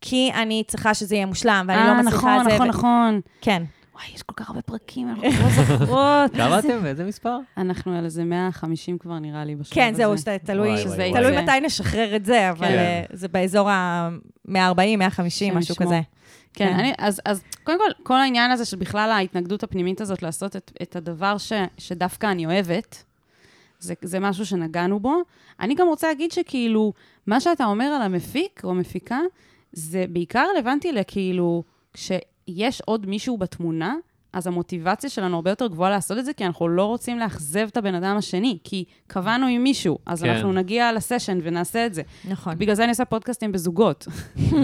[0.00, 2.50] כי אני צריכה שזה יהיה מושלם, ואני לא אה, מצליחה נכון, את זה.
[2.50, 3.20] נכון, ו- נכון.
[3.40, 3.62] כן.
[3.94, 6.32] וואי, יש כל כך הרבה פרקים, אנחנו לא זוכרות.
[6.36, 6.82] כמה אתם?
[6.82, 7.38] באיזה מספר?
[7.56, 9.96] אנחנו על איזה 150 כבר, נראה לי, בשלב כן, הזה.
[9.96, 11.12] זהו, שזה תלוי, וואי, שזה וואי.
[11.12, 12.78] תלוי מתי נשחרר את זה, אבל כן.
[12.78, 15.76] אה, זה באזור ה-140, 150, השם משהו.
[15.76, 16.00] כזה.
[16.56, 16.78] כן, כן.
[16.78, 20.72] אני, אז, אז קודם כל, כל העניין הזה של בכלל ההתנגדות הפנימית הזאת לעשות את,
[20.82, 23.04] את הדבר ש, שדווקא אני אוהבת,
[23.78, 25.14] זה, זה משהו שנגענו בו.
[25.60, 26.92] אני גם רוצה להגיד שכאילו,
[27.26, 29.18] מה שאתה אומר על המפיק או המפיקה,
[29.72, 33.94] זה בעיקר רלוונטי לכאילו, כשיש עוד מישהו בתמונה,
[34.36, 37.76] אז המוטיבציה שלנו הרבה יותר גבוהה לעשות את זה, כי אנחנו לא רוצים לאכזב את
[37.76, 40.30] הבן אדם השני, כי קבענו עם מישהו, אז כן.
[40.30, 42.02] אנחנו נגיע לסשן ונעשה את זה.
[42.28, 42.58] נכון.
[42.58, 44.06] בגלל זה אני עושה פודקאסטים בזוגות.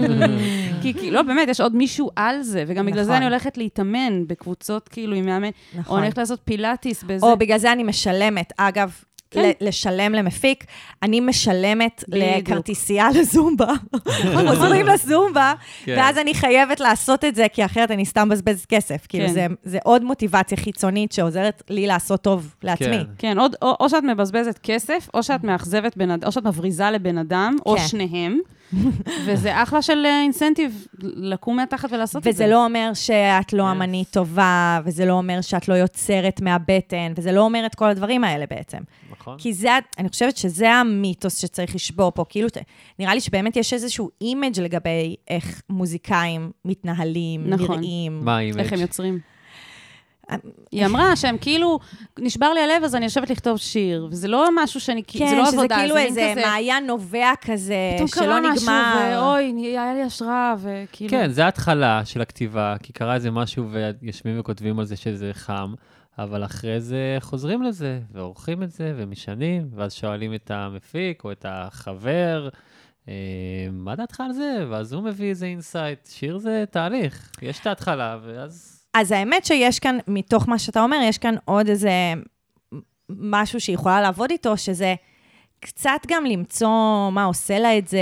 [0.81, 3.15] כי, כי לא, באמת, יש עוד מישהו על זה, וגם בגלל זה נכון.
[3.15, 5.97] אני הולכת להתאמן בקבוצות, כאילו, עם מאמן, או נכון.
[5.97, 7.25] אני הולכת לעשות פילאטיס באיזה...
[7.25, 8.53] או בגלל זה אני משלמת.
[8.57, 8.93] אגב,
[9.33, 9.51] כן.
[9.61, 10.63] לשלם למפיק,
[11.03, 12.25] אני משלמת בדיוק.
[12.49, 13.73] לכרטיסייה לזומבה.
[14.47, 15.53] חוזרים לזומבה,
[15.85, 15.95] כן.
[15.97, 19.05] ואז אני חייבת לעשות את זה, כי אחרת אני סתם מבזבז כסף.
[19.09, 19.33] כאילו, כן.
[19.33, 22.87] זה- זה עוד מוטיבציה חיצונית שעוזרת לי לעשות טוב לעצמי.
[22.97, 23.03] כן.
[23.17, 26.91] כן, עוד, או, או שאת מבזבזת כסף, או שאת מאכזבת בן אדם, או שאת מבריזה
[26.91, 27.87] לבן אדם, או כן.
[27.87, 28.39] שניהם,
[29.25, 32.29] וזה אחלה של אה, incentive לקום מהתחת ולעשות את זה.
[32.29, 33.71] וזה לא אומר שאת לא.
[33.71, 38.23] אמנית טובה, וזה לא אומר שאת לא יוצרת מהבטן, וזה לא אומר את כל הדברים
[38.23, 38.77] האלה בעצם.
[39.11, 39.37] נכון.
[39.37, 42.25] כי זה, אני חושבת שזה המיתוס שצריך לשבור פה.
[42.29, 42.47] כאילו,
[42.99, 47.79] נראה לי שבאמת יש איזשהו image לגבי איך מוזיקאים מתנהלים, נכון.
[47.79, 48.19] נראים.
[48.25, 48.59] מה ה image?
[48.59, 49.32] איך הם יוצרים.
[50.71, 51.79] היא אמרה שהם כאילו,
[52.19, 55.45] נשבר לי הלב, אז אני יושבת לכתוב שיר, וזה לא משהו שאני, כן, זה לא
[55.45, 59.19] שזה עבודה, כאילו זה מין איזה כזה, מעיין נובע כזה, פתאום שלא קרה משהו, נגמר.
[59.21, 61.11] ואוי, היה לי השראה, וכאילו...
[61.11, 63.69] כן, זה ההתחלה של הכתיבה, כי קרה איזה משהו
[64.01, 65.73] ויושבים וכותבים על זה שזה חם,
[66.19, 71.45] אבל אחרי זה חוזרים לזה, ועורכים את זה, ומשנים, ואז שואלים את המפיק או את
[71.49, 72.49] החבר,
[73.07, 73.13] אה,
[73.71, 74.65] מה דעתך על זה?
[74.69, 76.05] ואז הוא מביא איזה insight.
[76.05, 78.72] שיר זה תהליך, יש את ההתחלה, ואז...
[78.93, 81.91] אז האמת שיש כאן, מתוך מה שאתה אומר, יש כאן עוד איזה
[83.09, 84.95] משהו שהיא יכולה לעבוד איתו, שזה
[85.59, 87.99] קצת גם למצוא מה עושה לה את זה,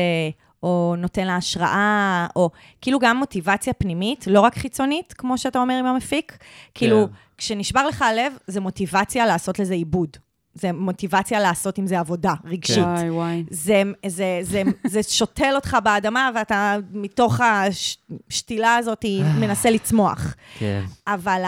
[0.64, 2.50] או נותן לה השראה, או
[2.82, 6.38] כאילו גם מוטיבציה פנימית, לא רק חיצונית, כמו שאתה אומר עם המפיק.
[6.74, 10.18] כאילו, כשנשבר לך הלב, זה מוטיבציה לעשות לזה עיבוד.
[10.54, 12.78] זה מוטיבציה לעשות עם זה עבודה רגשית.
[12.78, 13.44] וואי, וואי.
[13.50, 19.06] זה, זה, זה, זה שותל אותך באדמה, ואתה מתוך השתילה הזאת
[19.40, 20.36] מנסה לצמוח.
[20.60, 20.82] כן.
[21.08, 21.44] אבל.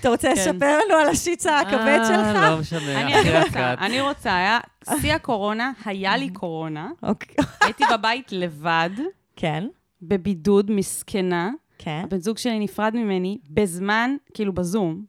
[0.00, 2.42] אתה רוצה לשפר לנו על השיץ הכבד אה, שלך?
[2.50, 3.78] לא משנה, אני אחרי אני רוצה, הקאט.
[3.78, 4.58] אני רוצה, היה
[5.00, 7.44] שיא הקורונה, היה לי קורונה, אוקיי.
[7.60, 8.90] הייתי בבית לבד,
[9.36, 9.64] כן,
[10.02, 11.50] בבידוד, מסכנה.
[11.78, 12.00] כן.
[12.04, 15.04] הבן זוג שלי נפרד ממני בזמן, כאילו בזום,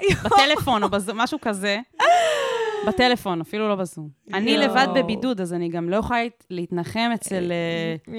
[0.24, 1.78] בטלפון או בזום, משהו כזה.
[2.86, 4.08] בטלפון, אפילו לא בזום.
[4.34, 4.56] אני.
[4.58, 8.16] לבד בבידוד, אז אני גם לא יכולה להת- להתנחם אצל אה.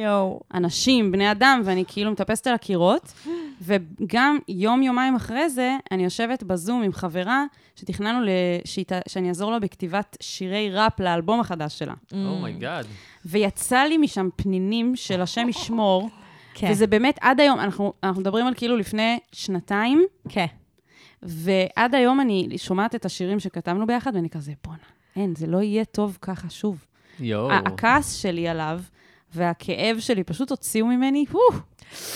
[0.53, 3.13] אנשים, בני אדם, ואני כאילו מטפסת על הקירות.
[3.61, 7.43] וגם יום-יומיים אחרי זה, אני יושבת בזום עם חברה
[7.75, 8.29] שתכננו ל-
[8.65, 11.93] שהיא ת- שאני אעזור לה בכתיבת שירי ראפ לאלבום החדש שלה.
[11.93, 12.15] Mm.
[12.15, 12.85] Oh my God.
[13.25, 16.09] ויצא לי משם פנינים של השם ישמור,
[16.53, 20.45] כן, וזה באמת עד היום, אנחנו, אנחנו מדברים על כאילו לפני שנתיים, כן.
[21.23, 24.79] ועד היום אני שומעת את השירים שכתבנו ביחד, ואני כזה, בואנה,
[25.15, 26.85] אין, זה לא יהיה טוב ככה שוב.
[27.19, 27.51] יואו.
[27.51, 28.79] הכעס שלי עליו
[29.33, 31.39] והכאב שלי פשוט הוציאו ממני, הו,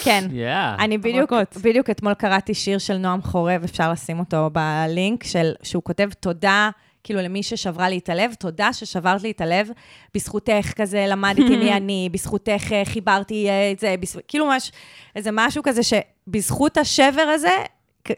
[0.04, 0.28] כן.
[0.32, 0.76] יאה.
[0.80, 1.34] אני בדיוק.
[1.64, 6.70] בדיוק אתמול קראתי שיר של נועם חורב, אפשר לשים אותו בלינק, של, שהוא כותב תודה,
[7.04, 9.70] כאילו למי ששברה לי את הלב, תודה ששברת לי את הלב,
[10.16, 14.18] בזכותך כזה למדתי מי אני, בזכותך אה, חיברתי אה, את זה, בז...
[14.28, 14.72] כאילו ממש,
[15.16, 17.58] איזה משהו כזה שבזכות השבר הזה,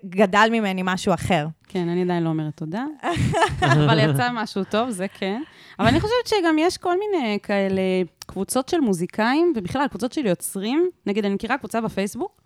[0.06, 1.48] גדל ממני משהו אחר.
[1.68, 2.86] כן, אני עדיין לא אומרת תודה,
[3.62, 5.42] אבל יצא משהו טוב, זה כן.
[5.80, 7.82] אבל אני חושבת שגם יש כל מיני כאלה
[8.26, 10.90] קבוצות של מוזיקאים, ובכלל, קבוצות של יוצרים.
[11.06, 12.42] נגיד, אני מכירה קבוצה בפייסבוק,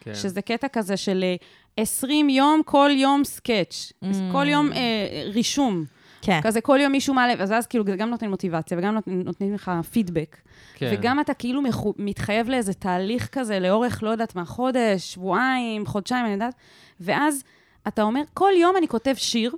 [0.00, 0.14] כן.
[0.14, 1.34] שזה קטע כזה של אה,
[1.76, 3.92] 20 יום, כל יום סקאץ',
[4.32, 5.84] כל יום אה, רישום.
[6.22, 6.40] כן.
[6.42, 9.54] כזה כל יום מישהו מעלה, אז אז כאילו זה גם נותן מוטיבציה, וגם נותנים, נותנים
[9.54, 10.36] לך פידבק.
[10.74, 10.90] כן.
[10.92, 16.24] וגם אתה כאילו מחו, מתחייב לאיזה תהליך כזה לאורך, לא יודעת מה, חודש, שבועיים, חודשיים,
[16.24, 16.54] אני יודעת,
[17.00, 17.44] ואז
[17.88, 19.54] אתה אומר, כל יום אני כותב שיר,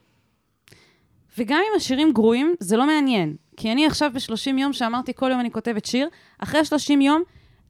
[1.38, 3.36] וגם אם השירים גרועים, זה לא מעניין.
[3.56, 6.08] כי אני עכשיו ב-30 יום שאמרתי, כל יום אני כותבת שיר,
[6.38, 7.22] אחרי 30 יום,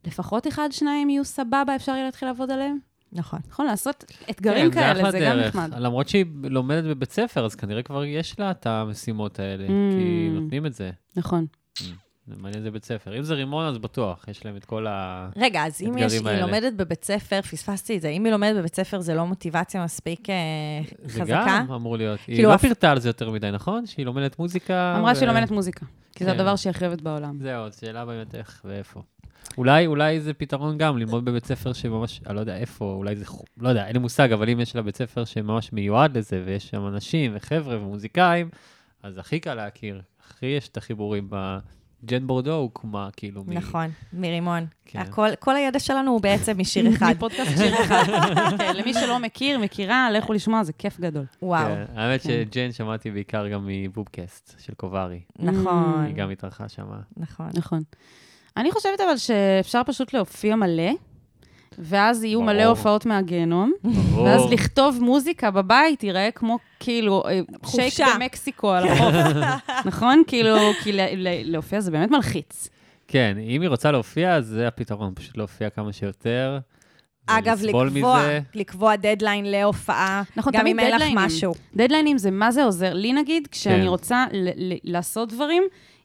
[0.06, 2.93] לפחות אחד, שניים יהיו סבבה, אפשר יהיה להתחיל לעבוד עליהם.
[3.14, 3.38] נכון.
[3.50, 5.38] נכון, לעשות אתגרים כן, כאלה, אחלה זה גם.
[5.38, 5.70] נחמד.
[5.78, 10.40] למרות שהיא לומדת בבית ספר, אז כנראה כבר יש לה את המשימות האלה, כי Mm.
[10.40, 10.90] נותנים את זה.
[11.16, 11.46] נכון.
[12.26, 13.18] זה מעניין זה בית ספר.
[13.18, 15.28] אם זה רימון, אז בטוח, יש להם את כל ה...
[15.36, 16.46] רגע, אז אם יש, האתגרים היא האלה.
[16.46, 20.30] לומדת בבית ספר, פספסתי את זה, אם היא לומדת בבית ספר, זה לא מוטיבציה מספיק
[20.30, 20.34] אה,
[21.04, 21.46] זה חזקה?
[21.68, 22.18] גם אמור להיות.
[22.26, 23.86] היא כאילו, לא אף- פירטה על זה יותר מדי, נכון?
[23.86, 24.96] שהיא לומדת מוזיקה.
[24.98, 25.86] אמרה ו- שהיא לומדת מוזיקה,
[26.16, 26.40] כי זה כן.
[26.40, 27.38] הדבר שהיא הכי אוהבת בעולם.
[27.42, 29.02] זהו, שאלה באמת איך ואיפה.
[29.58, 33.24] אולי, אולי זה פתרון גם, ללמוד בבית ספר שממש, אני לא יודע איפה, אולי זה,
[33.60, 36.68] לא יודע, אין לי מושג, אבל אם יש לה בית ספר שממש מיועד לזה, ויש
[36.68, 38.48] שם אנשים וחבר'ה ומוזיקאים,
[39.02, 40.02] אז הכי קל להכיר.
[40.30, 41.28] הכי יש את החיבורים.
[42.04, 44.66] ג'ן בורדו הוקמה, כאילו, מ- נכון, מרימון.
[44.84, 44.98] כן.
[44.98, 47.14] הכל, כל הידע שלנו הוא בעצם משיר אחד.
[47.16, 48.02] מפודקאסט שיר אחד.
[48.58, 51.24] כן, למי שלא מכיר, מכירה, לכו לשמוע, זה כיף גדול.
[51.42, 52.28] וואו, כן, האמת כן.
[52.28, 55.20] שג'ן שמעתי בעיקר גם מבובקאסט של קוברי.
[55.38, 56.86] נכון, היא גם התארחה שם.
[57.16, 57.48] נכון.
[57.54, 57.82] נכון.
[58.56, 60.90] אני חושבת אבל שאפשר פשוט להופיע מלא,
[61.78, 62.68] ואז יהיו מלא ברור.
[62.68, 64.24] הופעות מהגיהנום, ברור.
[64.24, 67.92] ואז לכתוב מוזיקה בבית ייראה כמו כאילו אה, שייק.
[68.14, 69.14] במקסיקו על החוף.
[69.88, 70.22] נכון?
[70.26, 70.92] כאילו, כי
[71.44, 72.68] להופיע זה באמת מלחיץ.
[73.08, 76.58] כן, אם היא רוצה להופיע, אז זה הפתרון, פשוט להופיע כמה שיותר.
[77.26, 78.40] אגב, לקבוע, מזה.
[78.54, 81.02] לקבוע דדליין להופעה, נכון, גם אם אין לך.
[81.14, 81.54] משהו.
[81.76, 82.94] דדליינים זה מה זה עוזר.
[82.94, 83.88] לי נגיד, כשאני כן.
[83.88, 85.62] רוצה ל- ל- לעשות דברים,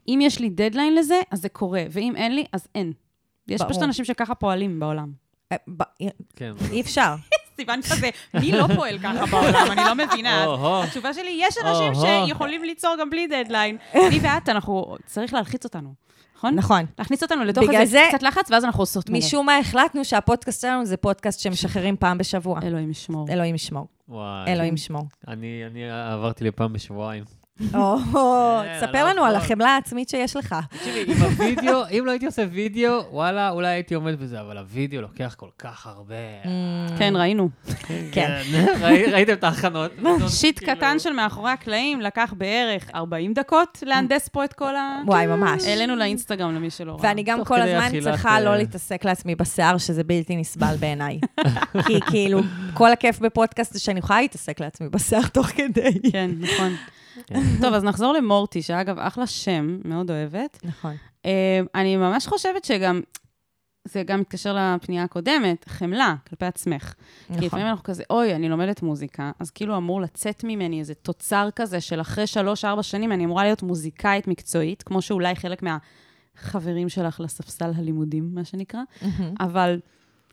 [0.09, 2.93] אם יש לי דדליין לזה, אז זה קורה, ואם אין לי, אז אין.
[3.47, 3.71] יש ברור.
[3.71, 5.11] פשוט אנשים שככה פועלים בעולם.
[5.51, 5.57] אה,
[6.35, 6.51] כן.
[6.71, 7.15] אי אפשר.
[7.57, 9.67] סיוון כזה, מי לא פועל ככה בעולם?
[9.71, 10.45] אני לא מבינה.
[10.83, 11.93] התשובה שלי, יש אנשים.
[12.27, 13.77] שיכולים ליצור גם בלי דדליין.
[13.93, 15.93] אני ואת, אנחנו, צריך להלחיץ אותנו,
[16.35, 16.55] נכון?
[16.55, 16.85] נכון.
[16.99, 19.17] להכניס אותנו לתוך בגלל איזה זה- קצת לחץ, ואז אנחנו עושות מלא.
[19.19, 22.59] משום מה החלטנו שהפודקאסט שלנו זה פודקאסט שמשחררים פעם בשבוע.
[22.63, 23.27] אלוהים ישמור.
[23.29, 23.87] אלוהים ישמור.
[24.09, 24.53] וואי.
[24.53, 25.03] אלוהים ישמור.
[25.27, 27.23] אני, אני עברתי לפעם בשבועיים.
[27.73, 27.95] או,
[28.63, 29.35] כן, תספר לנו על.
[29.35, 30.55] החמלה העצמית שיש לך.
[30.69, 35.01] תקשיבי, עם הווידאו, אם לא הייתי עושה וידאו, וואלה, אולי הייתי עומד בזה, אבל הווידאו
[35.01, 36.15] לוקח כל כך הרבה.
[36.97, 37.49] כן, ראינו.
[38.11, 38.41] כן.
[38.81, 39.91] ראי- ראיתם את ההכנות?
[40.29, 44.97] שיט כאילו- קטן של מאחורי הקלעים, לקח בערך 40 דקות להנדס פה את כל ה...
[45.05, 45.63] וואי, ממש.
[45.63, 46.99] העלינו לאינסטגרם למי שלא ראה.
[47.03, 51.19] ואני גם כל הזמן צריכה אה, לא להתעסק לעצמי בשיער, שזה בלתי נסבל בעיניי.
[51.87, 52.39] כי כאילו,
[52.73, 55.99] כל הכיף בפודקאסט זה שאני יכולה להתעסק לעצמי בשיער תוך כדי.
[56.11, 56.75] כן, נכון.
[57.61, 60.59] טוב, אז נחזור למורטי, שאגב, אחלה שם, מאוד אוהבת.
[60.63, 60.95] נכון.
[61.25, 63.01] אה, אני ממש חושבת שגם,
[63.85, 66.93] זה גם מתקשר לפנייה הקודמת, חמלה כלפי עצמך.
[67.27, 67.45] כי נכון.
[67.45, 71.81] לפעמים אנחנו כזה, אוי, אני לומדת מוזיקה, אז כאילו אמור לצאת ממני איזה תוצר כזה
[71.81, 77.71] של אחרי שלוש-ארבע שנים, אני אמורה להיות מוזיקאית מקצועית, כמו שאולי חלק מהחברים שלך לספסל
[77.75, 78.81] הלימודים, מה שנקרא,
[79.39, 79.79] אבל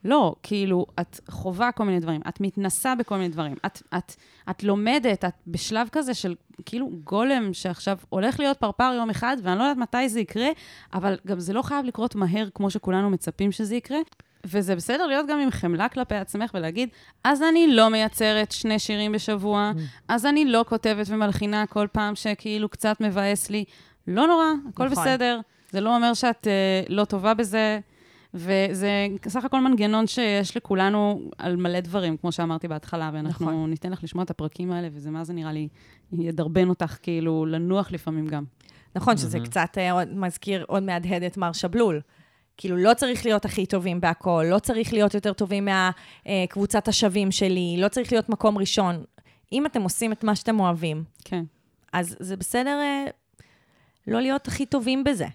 [0.06, 4.14] לא, כאילו, את חווה כל מיני דברים, את מתנסה בכל מיני דברים, את, את,
[4.50, 6.34] את לומדת, את בשלב כזה של
[6.66, 10.48] כאילו גולם שעכשיו הולך להיות פרפר יום אחד, ואני לא יודעת מתי זה יקרה,
[10.94, 13.98] אבל גם זה לא חייב לקרות מהר כמו שכולנו מצפים שזה יקרה.
[14.44, 16.88] וזה בסדר להיות גם עם חמלה כלפי עצמך ולהגיד,
[17.24, 19.72] אז אני לא מייצרת שני שירים בשבוע,
[20.08, 23.64] אז אני לא כותבת ומלחינה כל פעם שכאילו קצת מבאס לי.
[24.06, 25.04] לא נורא, הכל נכון.
[25.04, 25.40] בסדר.
[25.70, 27.80] זה לא אומר שאת אה, לא טובה בזה,
[28.34, 28.90] וזה
[29.28, 33.70] סך הכל מנגנון שיש לכולנו על מלא דברים, כמו שאמרתי בהתחלה, ואנחנו נכון.
[33.70, 35.68] ניתן לך לשמוע את הפרקים האלה, וזה מה זה נראה לי
[36.12, 38.44] ידרבן אותך, כאילו, לנוח לפעמים גם.
[38.96, 42.00] נכון, שזה קצת אה, עוד- מזכיר עוד מהדהד את מר שבלול.
[42.56, 45.68] כאילו, לא צריך להיות הכי טובים בהכל, לא צריך להיות יותר טובים
[46.26, 49.04] מהקבוצת השווים שלי, לא צריך להיות מקום ראשון.
[49.52, 51.44] אם אתם עושים את מה שאתם אוהבים, כן,
[51.92, 53.04] אז זה בסדר אה,
[54.06, 55.26] לא להיות הכי טובים בזה.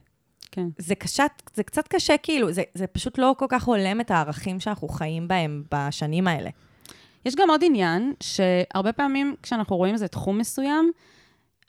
[0.52, 0.68] כן.
[0.78, 4.60] זה, קשת, זה קצת קשה, כאילו, זה, זה פשוט לא כל כך הולם את הערכים
[4.60, 6.50] שאנחנו חיים בהם בשנים האלה.
[7.26, 10.92] יש גם עוד עניין, שהרבה פעמים כשאנחנו רואים איזה תחום מסוים,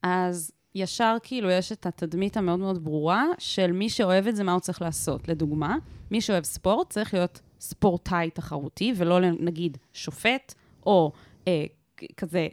[0.03, 4.53] אז ישר כאילו יש את התדמית המאוד מאוד ברורה של מי שאוהב את זה, מה
[4.53, 5.29] הוא צריך לעשות.
[5.29, 5.77] לדוגמה,
[6.11, 10.55] מי שאוהב ספורט צריך להיות ספורטאי תחרותי, ולא נגיד שופט,
[10.87, 11.13] או
[11.49, 11.65] אה,
[12.17, 12.49] כזה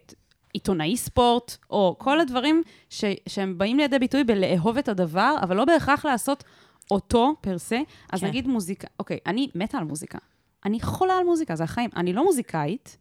[0.54, 5.66] עיתונאי ספורט, או כל הדברים ש, שהם באים לידי ביטוי בלאהוב את הדבר, אבל לא
[5.66, 6.44] בהכרח לעשות
[6.92, 7.80] אותו פר סה.
[8.12, 8.28] אז כן.
[8.28, 10.18] נגיד מוזיקה, אוקיי, אני מתה על מוזיקה.
[10.66, 11.90] אני חולה על מוזיקה, זה החיים.
[11.96, 12.98] אני לא מוזיקאית,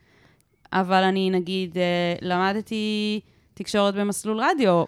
[0.72, 3.20] אבל אני נגיד אה, למדתי
[3.55, 4.84] תקשורת במסלול רדיו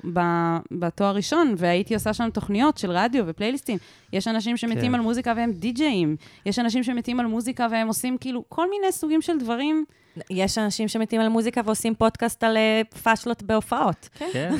[0.70, 3.78] בתואר ראשון, והייתי עושה שם תוכניות של רדיו ופלייליסטים.
[4.12, 4.94] יש אנשים שמתים כן.
[4.94, 6.16] על מוזיקה והם די-ג'אים.
[6.46, 9.84] יש אנשים שמתים על מוזיקה והם עושים כאילו כל מיני סוגים של דברים.
[10.30, 14.08] יש אנשים שמתים על מוזיקה ועושים פודקאסט על אה, פאשלות בהופעות.
[14.30, 14.54] כן.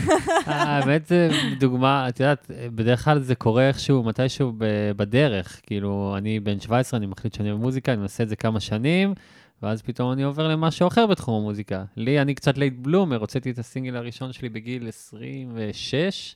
[0.47, 1.29] האמת, זה
[1.59, 4.53] דוגמה, את יודעת, בדרך כלל זה קורה איכשהו, מתישהו
[4.97, 5.61] בדרך.
[5.67, 9.15] כאילו, אני בן 17, אני מחליט שאני אוהב מוזיקה, אני מנסה את זה כמה שנים,
[9.63, 11.85] ואז פתאום אני עובר למשהו אחר בתחום המוזיקה.
[11.97, 16.35] לי, אני קצת late bloomer, הוצאתי את הסינגל הראשון שלי בגיל 26,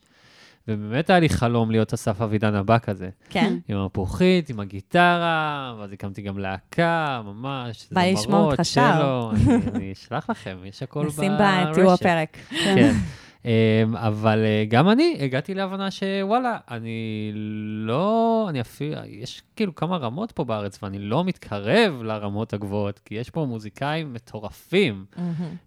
[0.69, 3.09] ובאמת היה לי חלום להיות אסף אבידן הבא כזה.
[3.31, 3.57] כן.
[3.69, 8.99] עם המפוחית, עם הגיטרה, ואז הקמתי גם להקה, ממש, בא לי לשמוע אותך זמרות, שר.
[8.99, 11.19] שלו, אני- אני אשלח לכם, יש הכל ברשת.
[11.19, 11.33] נשים
[11.71, 12.37] בתיאור הפרק.
[12.51, 12.93] כן.
[13.45, 19.97] אמ, אבל אה, גם אני הגעתי להבנה שוואלה, אני לא, אני אפילו, יש כאילו כמה
[19.97, 25.05] רמות פה בארץ, ואני לא מתקרב לרמות הגבוהות, כי יש פה מוזיקאים מטורפים.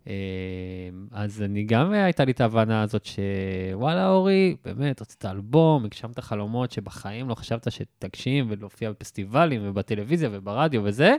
[0.08, 0.12] אמ,
[1.12, 6.20] אז אני גם אה, הייתה לי את ההבנה הזאת שוואלה, אורי, באמת, רצית אלבום, הגשמת
[6.20, 11.16] חלומות שבחיים לא חשבת שתגשים ולהופיע בפסטיבלים ובטלוויזיה וברדיו וזה,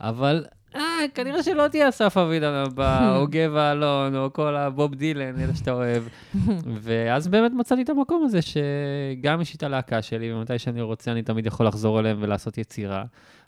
[0.00, 0.44] אבל
[0.74, 5.54] אה, כנראה שלא תהיה אסף אבידן הבא, או גבע אלון, או כל הבוב דילן, אלה
[5.54, 6.02] שאתה אוהב.
[6.82, 11.12] ואז באמת מצאתי את המקום הזה, שגם יש לי את הלהקה שלי, ומתי שאני רוצה
[11.12, 13.04] אני תמיד יכול לחזור אליהם ולעשות יצירה.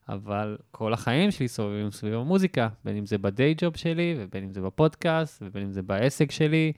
[0.09, 4.53] אבל כל החיים שלי סובבים סביב המוזיקה, בין אם זה בדיי ג'וב שלי, ובין אם
[4.53, 6.73] זה בפודקאסט, ובין אם זה בעסק שלי.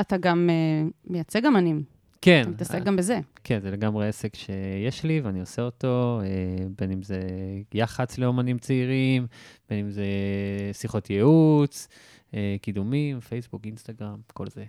[0.00, 1.82] אתה גם אה, מייצג אמנים,
[2.24, 3.20] כן, אתה מתעסק גם בזה.
[3.44, 7.20] כן, זה לגמרי עסק שיש לי ואני עושה אותו, אה, בין אם זה
[7.74, 9.26] יח"צ לאומנים צעירים,
[9.70, 10.04] בין אם זה
[10.72, 11.88] שיחות ייעוץ,
[12.34, 14.64] אה, קידומים, פייסבוק, אינסטגרם, כל זה.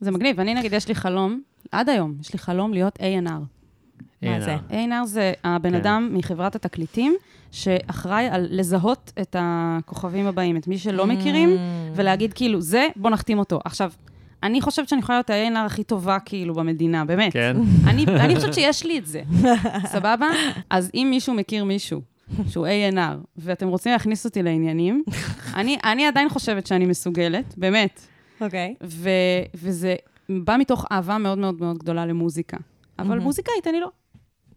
[0.00, 0.40] זה מגניב.
[0.40, 1.42] אני נגיד, יש לי חלום,
[1.72, 3.30] עד היום, יש לי חלום להיות A&R.
[4.22, 4.56] מה זה?
[4.70, 5.74] אה, A&R זה הבן כן.
[5.74, 7.16] אדם מחברת התקליטים,
[7.50, 11.58] שאחראי על לזהות את הכוכבים הבאים, את מי שלא מכירים, Mm.
[11.94, 13.60] ולהגיד כאילו, זה, בוא נחתים אותו.
[13.64, 13.92] עכשיו,
[14.42, 17.32] אני חושבת שאני יכולה להיות ה-A&R הכי טובה כאילו במדינה, באמת.
[17.32, 17.56] כן,
[17.86, 19.22] אני, אני חושבת שיש לי את זה,
[19.92, 20.26] סבבה?
[20.70, 22.00] אז אם מישהו מכיר מישהו
[22.48, 25.02] שהוא A&R, ואתם רוצים להכניס אותי לעניינים,
[25.54, 28.00] אני, אני עדיין חושבת שאני מסוגלת, באמת.
[28.40, 28.74] אוקיי.
[28.82, 29.10] ו,
[29.54, 29.94] וזה
[30.28, 32.56] בא מתוך אהבה מאוד מאוד מאוד גדולה למוזיקה.
[32.98, 33.22] אבל מהמם.
[33.22, 33.88] מוזיקאית אני לא.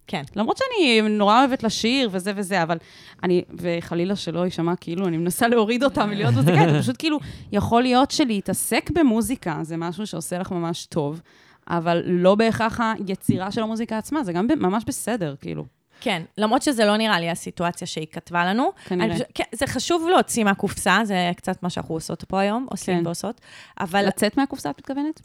[0.10, 0.24] כן.
[0.36, 2.78] למרות שאני נורא אוהבת לשיר וזה וזה, אבל
[3.24, 7.20] אני, וחלילה שלא יישמע כאילו אני מנסה להוריד אותה מלהיות מוזיקאית, פשוט כאילו,
[7.51, 11.22] יכול להיות שלהתעסק במוזיקה זה משהו שעושה לך ממש טוב,
[11.68, 15.66] אבל לא בהכרח היצירה של המוזיקה עצמה, זה גם ממש בסדר, כאילו.
[16.01, 18.70] כן, למרות שזה לא נראה לי הסיטואציה שהיא כתבה לנו.
[18.86, 19.16] כנראה.
[19.16, 23.05] פשוט- כן, זה חשוב להוציא מהקופסה, זה קצת מה שאנחנו עושות פה היום, עושים כן.
[23.05, 23.41] ועושות.
[23.80, 25.22] אבל לצאת מהקופסה, את מתכוונת?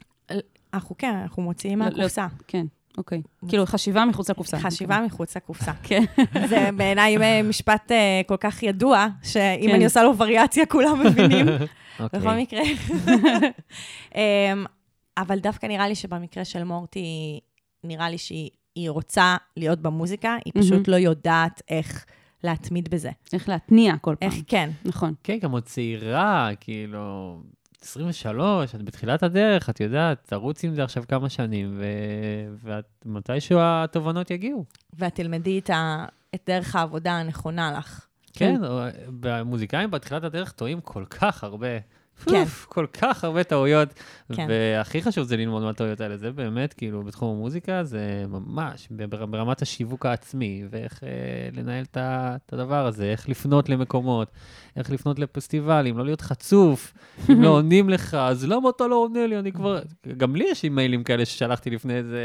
[0.74, 2.26] אנחנו כן, אנחנו מוציאים מהקופסה.
[2.48, 2.66] כן,
[2.98, 3.22] אוקיי.
[3.48, 4.58] כאילו, חשיבה מחוץ לקופסה.
[4.58, 5.72] חשיבה מחוץ לקופסה.
[5.88, 6.04] כן.
[6.48, 9.74] זה בעיניי אה, משפט אה, כל כך ידוע, שאם כן.
[9.74, 11.46] אני עושה לו וריאציה, כולם מבינים.
[12.00, 12.42] בכל אוקיי.
[12.42, 12.62] מקרה.
[14.14, 14.64] אמ,
[15.18, 17.40] אבל דווקא נראה לי שבמקרה של מורטי,
[17.84, 20.88] נראה לי שהיא היא רוצה להיות במוזיקה, היא פשוט.
[20.88, 22.04] לא יודעת איך
[22.44, 23.10] להתמיד בזה.
[23.24, 24.30] צריך להתניע כל פעם.
[24.30, 24.70] איך, כן.
[24.84, 25.14] נכון.
[25.22, 27.36] כן, גם עוד צעירה, כאילו,
[27.84, 32.68] 23, את בתחילת הדרך, את יודעת, תרוץ עם זה עכשיו כמה שנים, ו-
[33.04, 34.64] ומתישהו התובנות יגיעו.
[34.98, 36.04] ואת תלמדי את, ה,
[36.34, 38.06] את דרך העבודה הנכונה לך.
[38.32, 38.60] כן,
[39.20, 41.68] במוזיקאים בתחילת הדרך טועים כל כך הרבה.
[42.24, 42.34] כן.
[42.40, 43.88] אוף, כל כך הרבה טעויות,
[44.32, 44.46] כן.
[44.48, 49.62] והכי חשוב זה ללמוד מהטעויות האלה, זה באמת, כאילו, בתחום המוזיקה, זה ממש בר- ברמת
[49.62, 51.08] השיווק העצמי, ואיך אה,
[51.52, 54.30] לנהל את הדבר הזה, איך לפנות למקומות,
[54.76, 56.94] איך לפנות לפסטיבלים, לא להיות חצוף,
[57.30, 59.38] אם לא עונים לך, אז למה אתה לא עונה לי?
[59.38, 59.80] אני כבר...
[60.16, 62.22] גם לי יש אימיילים כאלה ששלחתי לפני איזה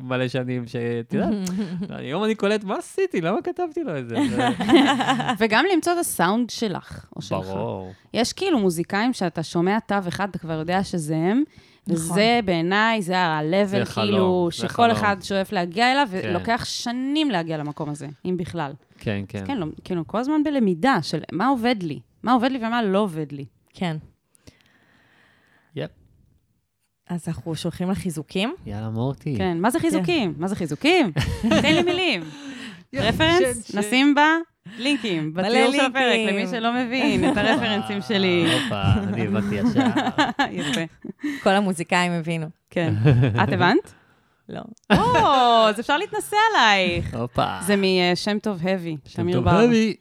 [0.00, 1.34] מלא שנים, שאת יודעת,
[1.90, 3.20] היום אני קולט, מה עשיתי?
[3.20, 4.16] למה כתבתי לו את זה?
[5.38, 7.46] וגם למצוא את הסאונד שלך, או שלך.
[7.46, 7.92] ברור.
[8.14, 11.42] יש כאילו מוזיקאים שאתה שומע תו אחד, אתה כבר יודע שזה הם,
[11.86, 11.96] נכון.
[11.96, 14.92] וזה בעיניי, זה ה-level, כאילו, שכל.
[14.92, 16.28] אחד שואף להגיע אליו, כן.
[16.28, 18.72] ולוקח שנים להגיע למקום הזה, אם בכלל.
[18.98, 19.44] כן, כן.
[19.46, 22.98] כן, לא, כאילו, כל הזמן בלמידה של מה עובד לי, מה עובד לי ומה לא
[22.98, 23.44] עובד לי.
[23.74, 23.96] כן.
[25.76, 25.90] יפ.
[27.08, 28.54] אז אנחנו שולחים לך חיזוקים.
[28.66, 29.34] יאללה, מורטי.
[29.38, 30.34] כן, מה זה חיזוקים?
[30.38, 31.12] מה זה חיזוקים?
[31.62, 32.22] תן לי מילים.
[32.94, 33.74] רפרנס.
[33.74, 34.36] נשים בה
[34.78, 36.18] לינקים, מלא בתיאור של הפרק.
[36.28, 38.44] למי שלא מבין את הרפרנסים שלי.
[38.52, 39.86] הופה, אני הבנתי ישר.
[40.50, 40.80] יפה,
[41.42, 42.46] כל המוזיקאים הבינו.
[42.70, 42.94] כן.
[43.42, 43.94] את הבנת?
[44.48, 44.60] לא.
[44.92, 44.98] או,
[45.68, 47.14] אז אפשר להתנסה עלייך.
[47.14, 47.58] הופה.
[47.66, 49.50] זה משם טוב האבי, שם תמיר טוב בר.
[49.50, 49.96] הבי.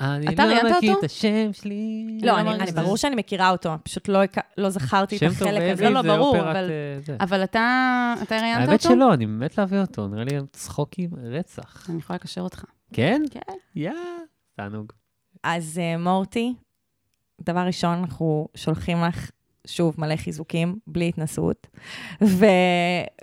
[0.00, 0.98] אני לא מכיר?
[0.98, 2.18] את השם שלי.
[2.22, 2.72] לא, לא אני.
[2.72, 4.20] ברור שאני מכירה אותו, פשוט לא,
[4.58, 5.90] לא זכרתי את החלק הזה.
[5.90, 6.70] לא, לא, ברור, אבל-
[7.08, 7.16] אה.
[7.20, 8.70] אבל אתה, אתה ראיינת אותו?
[8.70, 11.86] האמת שלא, אני מת להביא אותו, נראה לי צחוקים רצח.
[11.90, 12.64] אני יכולה לקשר אותך.
[12.92, 13.22] כן?
[13.30, 13.40] כן.
[13.74, 13.90] יא,
[14.56, 14.92] תענוג.
[15.42, 16.54] אז uh, מורטי,
[17.40, 19.30] דבר ראשון, אנחנו שולחים לך
[19.66, 21.66] שוב מלא חיזוקים, בלי התנסות,
[22.24, 22.46] ו...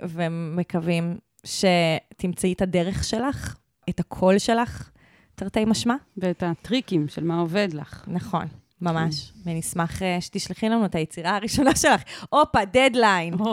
[0.02, 3.56] ומקווים שתמצאי את הדרך שלך,
[3.90, 4.90] את הקול שלך,
[5.34, 5.94] תרתי משמע.
[6.16, 8.04] ואת הטריקים של מה עובד לך.
[8.08, 8.46] נכון,
[8.80, 9.32] ממש.
[9.46, 12.02] ונשמח uh, שתשלחי לנו את היצירה הראשונה שלך.
[12.30, 13.36] הופה, דדליין.
[13.38, 13.44] כן.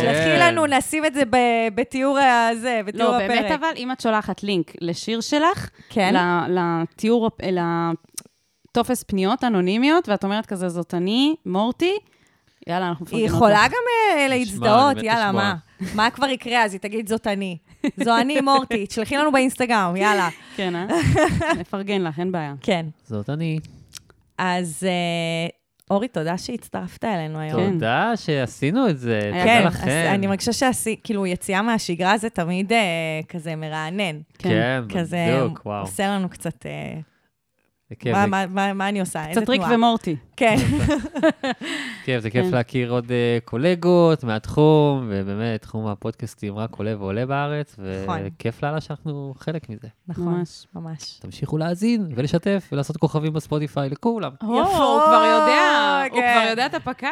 [0.00, 1.22] שלחי לנו, נשים את זה
[1.74, 3.30] בתיאור הזה, בתיאור לא, הפרק.
[3.30, 6.14] באמת אבל, אם את שולחת לינק לשיר שלך, כן.
[6.48, 7.30] לתיאור,
[8.70, 11.94] לטופס פניות אנונימיות, ואת אומרת כזה, זאת אני, מורטי,
[12.66, 13.72] יאללה, אנחנו היא מפרגנות יכולה לך.
[13.72, 13.78] גם
[14.18, 15.32] אה, להזדהות, יאללה.
[15.32, 15.54] מה?
[15.94, 16.72] מה כבר יקרה אז?
[16.72, 17.58] היא תגיד, זאת אני.
[18.04, 20.28] זו אני, מורטי, תשלחי לנו באינסטגרם, יאללה.
[20.56, 20.86] כן, אה?
[21.60, 22.54] נפרגן לך, אין בעיה.
[22.60, 22.86] כן.
[23.04, 23.58] זאת אני.
[24.38, 25.48] אז אה,
[25.90, 27.60] אורי, תודה שהצטרפת אלינו היום.
[27.60, 27.72] כן.
[27.72, 29.88] תודה שעשינו את זה, תודה כן, לכם.
[29.88, 32.78] אז אני מרגישה שעשי, כאילו, יציאה מהשגרה זה תמיד אה,
[33.28, 34.20] כזה מרענן.
[34.38, 35.80] כן, כזה בדיוק, וואו.
[35.80, 36.66] עושה לנו קצת...
[37.90, 39.28] זה כיף, מה- זה מה- מה מה אני עושה?
[39.28, 39.62] איזה קצת ריק?
[39.74, 40.16] ומורטי.
[40.36, 40.56] כן.
[42.04, 42.50] כיף, זה כיף כן.
[42.50, 48.18] להכיר עוד אה, קולגות מהתחום, ובאמת, תחום הפודקאסטים רק עולה ועולה בארץ, נכון.
[48.24, 49.88] וכיף לאללה שאנחנו חלק מזה.
[50.08, 50.66] נכון, ממש.
[50.74, 51.18] ממש.
[51.20, 54.30] תמשיכו להאזין ולשתף ולעשות כוכבים בספוטיפיי לכולם.
[54.42, 54.64] או, הוא
[55.06, 56.34] כבר יודע, הוא כן.
[56.40, 57.06] כבר יודע את הפק"ל.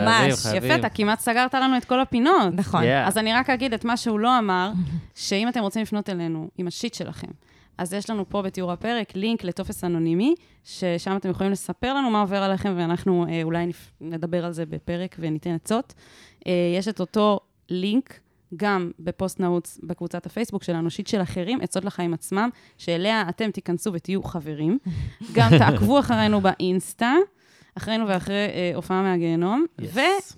[0.00, 0.46] ממש.
[0.54, 0.74] יפה.
[0.74, 2.54] אתה כמעט סגרת לנו את כל הפינות.
[2.54, 2.84] נכון.
[3.06, 4.72] אז אני רק אגיד את מה שהוא לא אמר,
[5.14, 7.28] שאם אתם רוצים לפנות אלינו עם השיט שלכם,
[7.80, 12.20] אז יש לנו פה בתיאור הפרק לינק לטופס אנונימי, ששם אתם יכולים לספר לנו מה
[12.20, 13.92] עובר עליכם, ואנחנו אה, אולי נפ...
[14.00, 15.94] נדבר על זה בפרק וניתן עצות.
[16.46, 18.20] אה, יש את אותו לינק
[18.56, 23.92] גם בפוסט נעוץ בקבוצת הפייסבוק שלנו, שיט של אחרים, עצות לחיים עצמם, שאליה אתם תיכנסו
[23.92, 24.78] ותהיו חברים.
[25.34, 27.14] גם תעקבו אחרינו באינסטה.
[27.78, 29.84] אחרינו ואחרי אה, הופעה מהגיהנום, Yes.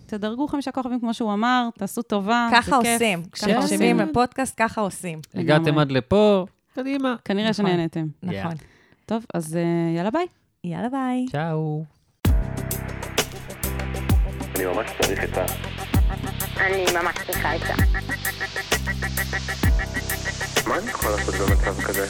[0.07, 2.93] ותדרגו חמישה כוכבים כמו שהוא אמר, תעשו טובה, ככה זה כיף.
[2.93, 3.23] עושים.
[3.23, 4.01] ככה כשמקשיבים.
[4.01, 5.21] לפודקאסט, ככה עושים.
[5.35, 5.79] הגעתם.
[5.79, 7.15] עד לפה, קדימה.
[7.25, 7.67] כנראה נכון.
[7.67, 8.07] שנהנתם.
[8.23, 8.53] נכון.
[9.07, 9.63] טוב, אז אה,
[9.97, 10.27] יאללה ביי.
[10.65, 11.27] יאללה ביי.
[11.33, 11.85] צ'או.
[14.57, 15.45] אני ממש צריך עצה.
[16.57, 17.75] אני ממש צריכה עצה.
[20.69, 22.07] מה אני יכול לעשות במצב כזה?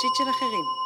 [0.00, 0.85] שיט של אחרים.